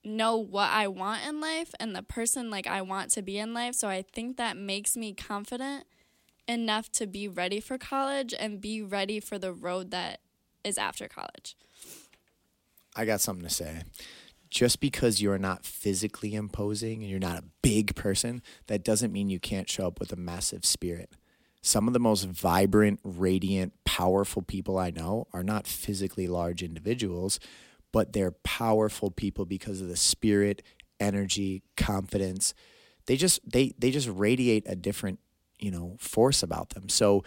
[0.04, 3.54] know what I want in life and the person like I want to be in
[3.54, 5.86] life, so I think that makes me confident
[6.48, 10.20] enough to be ready for college and be ready for the road that
[10.64, 11.56] is after college.
[12.96, 13.84] I got something to say.
[14.52, 19.30] Just because you're not physically imposing and you're not a big person, that doesn't mean
[19.30, 21.10] you can't show up with a massive spirit.
[21.62, 27.39] Some of the most vibrant, radiant, powerful people I know are not physically large individuals,
[27.93, 30.62] but they're powerful people because of the spirit,
[30.99, 32.54] energy, confidence.
[33.06, 35.20] They just they they just radiate a different,
[35.60, 36.89] you know, force about them.
[36.89, 37.24] So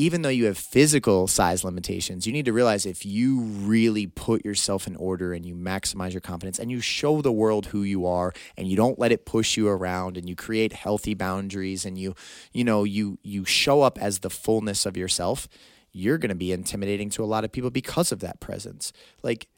[0.00, 4.42] even though you have physical size limitations, you need to realize if you really put
[4.46, 8.06] yourself in order and you maximize your confidence and you show the world who you
[8.06, 11.98] are and you don't let it push you around and you create healthy boundaries and
[11.98, 12.14] you
[12.50, 15.46] you know you you show up as the fullness of yourself,
[15.92, 18.94] you're going to be intimidating to a lot of people because of that presence.
[19.22, 19.48] Like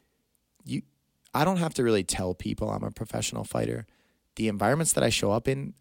[0.65, 0.81] you
[1.33, 3.87] I don't have to really tell people I'm a professional fighter.
[4.35, 5.73] The environments that I show up in,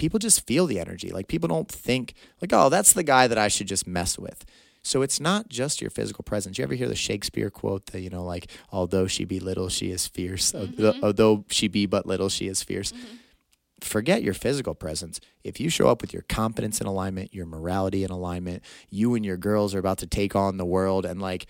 [0.00, 1.10] people just feel the energy.
[1.10, 4.44] Like people don't think like, oh, that's the guy that I should just mess with.
[4.82, 6.56] So it's not just your physical presence.
[6.56, 9.90] You ever hear the Shakespeare quote that, you know, like, although she be little, she
[9.90, 10.52] is fierce.
[10.52, 11.04] Mm-hmm.
[11.04, 12.92] Although she be but little, she is fierce.
[12.92, 13.16] Mm-hmm.
[13.82, 15.20] Forget your physical presence.
[15.44, 19.24] If you show up with your confidence in alignment, your morality in alignment, you and
[19.24, 21.46] your girls are about to take on the world and like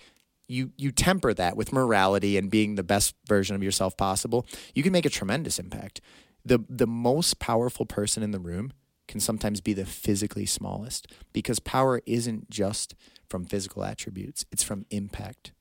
[0.47, 4.45] you you temper that with morality and being the best version of yourself possible,
[4.75, 6.01] you can make a tremendous impact
[6.45, 8.71] the the most powerful person in the room
[9.07, 12.95] can sometimes be the physically smallest because power isn't just
[13.27, 14.45] from physical attributes.
[14.51, 15.51] It's from impact.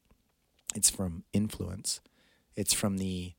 [0.74, 2.01] It's from influence.
[2.55, 3.35] It's from the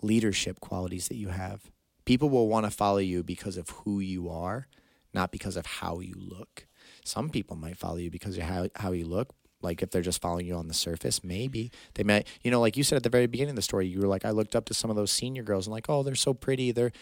[0.00, 1.70] leadership qualities that you have.
[2.04, 4.66] People will want to follow you because of who you are
[5.14, 6.66] not because of how you look.
[7.04, 9.32] Some people might follow you because of how, how you look
[9.64, 12.76] like if they're just following you on the surface, maybe they might, you know, like
[12.76, 14.66] you said at the very beginning of the story, you were like, I looked up
[14.66, 16.70] to some of those senior girls and like, oh, they're so pretty.
[16.70, 16.92] They're,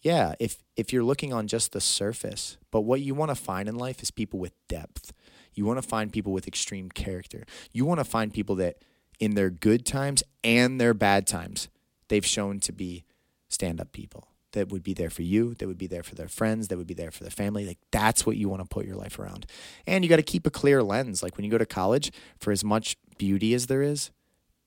[0.00, 0.34] yeah.
[0.38, 3.76] If if you're looking on just the surface, but what you want to find in
[3.76, 5.12] life is people with depth.
[5.54, 7.44] You want to find people with extreme character.
[7.72, 8.76] You want to find people that,
[9.18, 11.68] in their good times and their bad times,
[12.08, 13.04] they've shown to be
[13.48, 16.28] stand up people that would be there for you, that would be there for their
[16.28, 17.64] friends, that would be there for their family.
[17.64, 19.46] Like that's what you want to put your life around.
[19.86, 21.22] And you got to keep a clear lens.
[21.22, 24.10] Like when you go to college, for as much beauty as there is,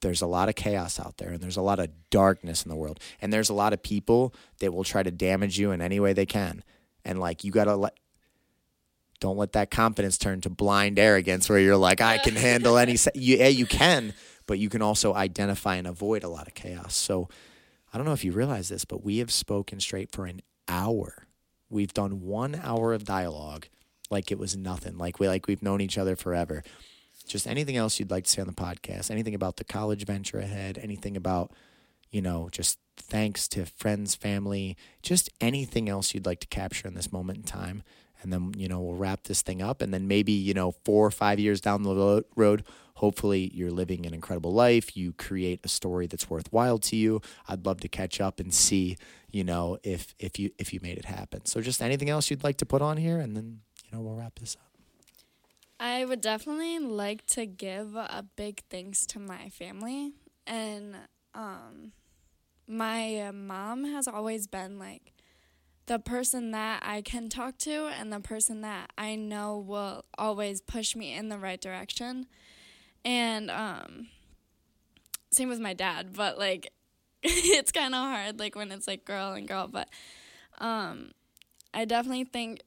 [0.02, 2.76] there's a lot of chaos out there and there's a lot of darkness in the
[2.76, 3.00] world.
[3.22, 6.14] And there's a lot of people that will try to damage you in any way
[6.14, 6.64] they can.
[7.06, 7.98] And like you got to let
[9.20, 12.98] don't let that confidence turn to blind arrogance where you're like I can handle any
[12.98, 13.12] se-.
[13.14, 14.14] you yeah, you can,
[14.48, 16.96] but you can also identify and avoid a lot of chaos.
[16.96, 17.30] So
[17.92, 21.28] I don't know if you realize this, but we have spoken straight for an hour.
[21.70, 23.68] We've done one hour of dialogue
[24.10, 26.64] like it was nothing, like we like we've known each other forever.
[27.28, 30.40] Just anything else you'd like to say on the podcast, anything about the college venture
[30.40, 31.52] ahead, anything about,
[32.10, 36.94] you know, just thanks to friends, family, just anything else you'd like to capture in
[36.94, 37.84] this moment in time.
[38.22, 39.82] And then, you know, we'll wrap this thing up.
[39.82, 42.64] And then maybe, you know, four or five years down the road,
[42.96, 44.96] hopefully you're living an incredible life.
[44.96, 47.22] You create a story that's worthwhile to you.
[47.48, 48.98] I'd love to catch up and see
[49.32, 51.46] you know if if you if you made it happen.
[51.46, 54.16] So just anything else you'd like to put on here and then you know we'll
[54.16, 54.68] wrap this up.
[55.80, 60.14] I would definitely like to give a big thanks to my family.
[60.46, 60.96] And
[61.34, 61.94] um
[62.68, 65.14] my mom has always been like
[65.92, 70.62] the person that I can talk to and the person that I know will always
[70.62, 72.28] push me in the right direction.
[73.04, 74.08] And um
[75.34, 76.72] same with my dad, but like
[77.24, 79.90] it's kind of hard like when it's like girl and girl, but
[80.60, 81.12] um
[81.74, 82.62] I definitely think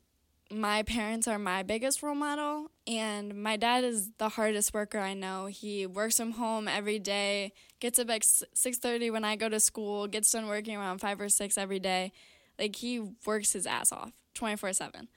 [0.50, 5.14] my parents are my biggest role model and my dad is the hardest worker I
[5.14, 5.46] know.
[5.46, 10.08] He works from home every day, gets up at 6:30 when I go to school,
[10.08, 12.12] gets done working around 5 or 6 every day.
[12.59, 15.09] Like he works his ass off 24/7.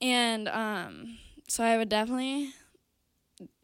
[0.00, 1.18] And um
[1.48, 2.54] so I would definitely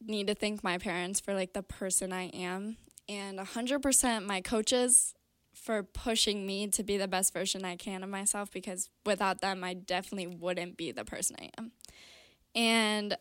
[0.04, 2.76] need to thank my parents for like the person I am
[3.08, 5.14] and 100% my coaches
[5.54, 9.64] for pushing me to be the best version I can of myself because without them
[9.64, 11.72] I definitely wouldn't be the person I am.
[12.54, 13.16] and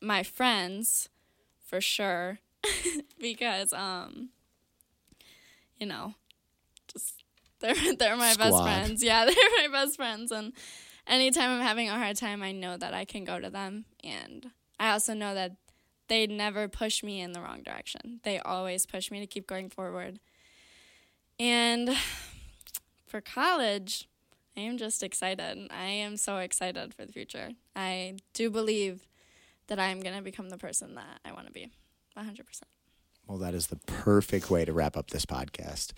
[0.00, 1.08] my friends
[1.64, 2.38] for sure
[3.20, 4.30] because um
[5.78, 6.14] you know
[7.60, 9.02] they're they're my best friends.
[9.02, 10.32] Yeah they're my best friends.
[10.32, 10.52] And
[11.06, 13.84] anytime i'm having a hard time i know that i can go to them.
[14.04, 15.56] And i also know that
[16.08, 18.20] they never push me in the wrong direction.
[18.24, 20.18] They always push me to keep going forward.
[21.38, 21.96] And
[23.06, 24.08] for college
[24.56, 25.68] i am just excited.
[25.70, 27.50] I am so excited for the future.
[27.76, 29.06] I do believe
[29.68, 31.70] that I am going to become the person that I want to be.
[32.18, 32.40] 100%.
[33.26, 35.92] Well, that is the perfect way to wrap up this podcast.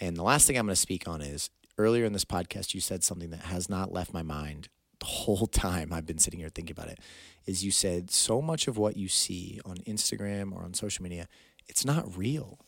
[0.00, 2.80] And the last thing I'm going to speak on is earlier in this podcast, you
[2.80, 4.68] said something that has not left my mind
[5.00, 7.00] the whole time I've been sitting here thinking about it.
[7.46, 11.28] Is you said so much of what you see on Instagram or on social media,
[11.66, 12.58] it's not real.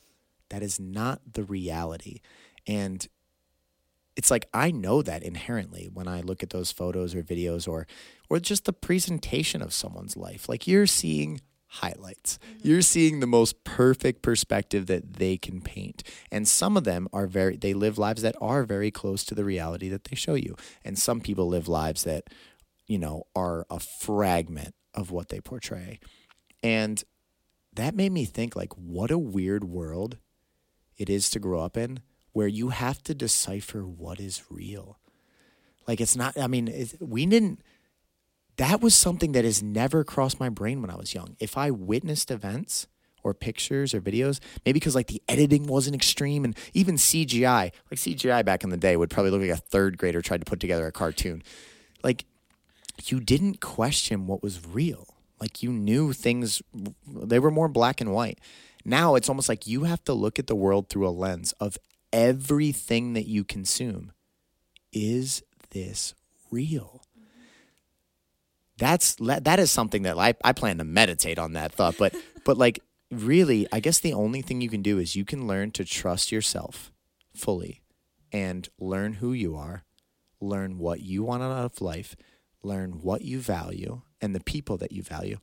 [0.49, 2.21] That is not the reality.
[2.67, 3.07] And
[4.17, 7.87] it's like I know that inherently when I look at those photos or videos or
[8.29, 10.49] or just the presentation of someone's life.
[10.49, 11.41] Like you're seeing
[11.75, 12.39] highlights.
[12.39, 12.69] Mm-hmm.
[12.69, 16.03] You're seeing the most perfect perspective that they can paint.
[16.31, 19.45] And some of them are very they live lives that are very close to the
[19.45, 20.57] reality that they show you.
[20.85, 22.29] And some people live lives that
[22.89, 26.01] you know are a fragment of what they portray.
[26.63, 27.03] And
[27.73, 30.19] that made me think like what a weird world
[30.99, 32.01] it is to grow up in
[32.33, 34.99] where you have to decipher what is real.
[35.87, 37.61] Like it's not I mean, we didn't
[38.61, 41.35] that was something that has never crossed my brain when I was young.
[41.41, 42.87] If I witnessed events
[43.23, 47.95] or pictures or videos, maybe because like the editing wasn't extreme and even CGI, like
[47.95, 50.61] CGI back in the day would probably look like a third grader tried to put
[50.61, 51.43] together a cartoon.
[52.05, 52.27] Like
[53.07, 55.07] you didn't question what was real.
[55.41, 56.61] Like you knew things,
[57.07, 58.41] they were more black and white.
[58.85, 61.79] Now it's almost like you have to look at the world through a lens of
[62.13, 64.13] everything that you consume.
[64.93, 66.15] Is this
[66.51, 67.01] real?
[68.81, 71.97] That's that is something that I, I plan to meditate on that thought.
[71.99, 75.47] But but like really, I guess the only thing you can do is you can
[75.47, 76.91] learn to trust yourself
[77.35, 77.83] fully
[78.33, 79.85] and learn who you are,
[80.41, 82.17] learn what you want out of life,
[82.63, 85.39] learn what you value and the people that you value,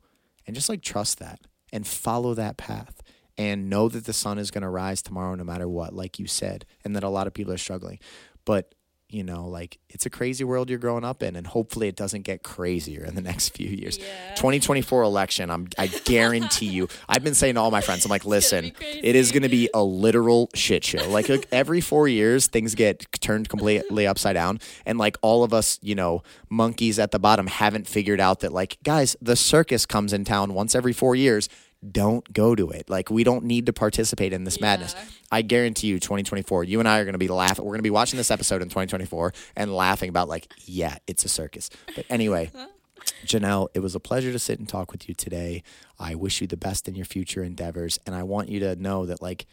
[0.46, 1.40] and just like trust that
[1.72, 3.02] and follow that path
[3.36, 6.26] and know that the sun is going to rise tomorrow no matter what, like you
[6.26, 8.00] said, and that a lot of people are struggling.
[8.44, 8.74] But
[9.10, 12.22] you know, like it's a crazy world you're growing up in, and hopefully it doesn't
[12.22, 13.98] get crazier in the next few years.
[13.98, 14.34] Yeah.
[14.34, 16.88] 2024 election, I'm I guarantee you.
[17.08, 19.70] I've been saying to all my friends, I'm like, listen, it is going to be
[19.72, 21.08] a literal shit show.
[21.08, 25.54] Like, like every four years, things get turned completely upside down, and like all of
[25.54, 29.86] us, you know, monkeys at the bottom haven't figured out that like, guys, the circus
[29.86, 31.48] comes in town once every four years.
[31.88, 32.90] Don't go to it.
[32.90, 34.96] Like, we don't need to participate in this madness.
[35.30, 37.64] I guarantee you, 2024, you and I are going to be laughing.
[37.64, 41.24] We're going to be watching this episode in 2024 and laughing about, like, yeah, it's
[41.24, 41.70] a circus.
[41.94, 42.50] But anyway,
[43.24, 45.62] Janelle, it was a pleasure to sit and talk with you today.
[46.00, 47.98] I wish you the best in your future endeavors.
[48.04, 49.46] And I want you to know that, like,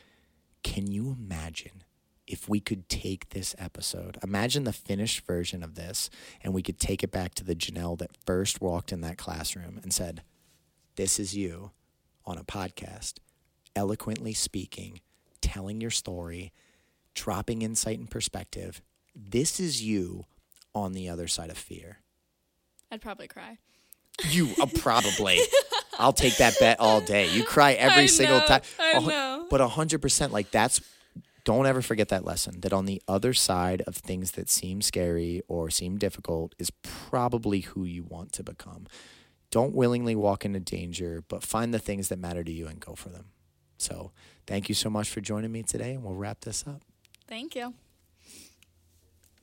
[0.64, 1.84] can you imagine
[2.28, 6.10] if we could take this episode, imagine the finished version of this,
[6.44, 9.80] and we could take it back to the Janelle that first walked in that classroom
[9.84, 10.24] and said,
[10.96, 11.72] This is you
[12.26, 13.16] on a podcast,
[13.76, 15.02] eloquently speaking,
[15.42, 16.52] telling your story,
[17.14, 18.82] dropping insight and perspective.
[19.16, 20.26] This is you
[20.74, 22.00] on the other side of fear.
[22.92, 23.58] I'd probably cry.
[24.30, 25.40] You uh, probably.
[26.00, 27.30] I'll take that bet all day.
[27.30, 28.62] You cry every single time.
[28.80, 29.48] I know.
[29.50, 30.82] But a hundred percent, like that's.
[31.44, 32.62] Don't ever forget that lesson.
[32.62, 37.60] That on the other side of things that seem scary or seem difficult is probably
[37.60, 38.88] who you want to become.
[39.56, 42.94] Don't willingly walk into danger, but find the things that matter to you and go
[42.94, 43.28] for them.
[43.78, 44.12] So,
[44.46, 46.82] thank you so much for joining me today, and we'll wrap this up.
[47.26, 47.74] Thank you.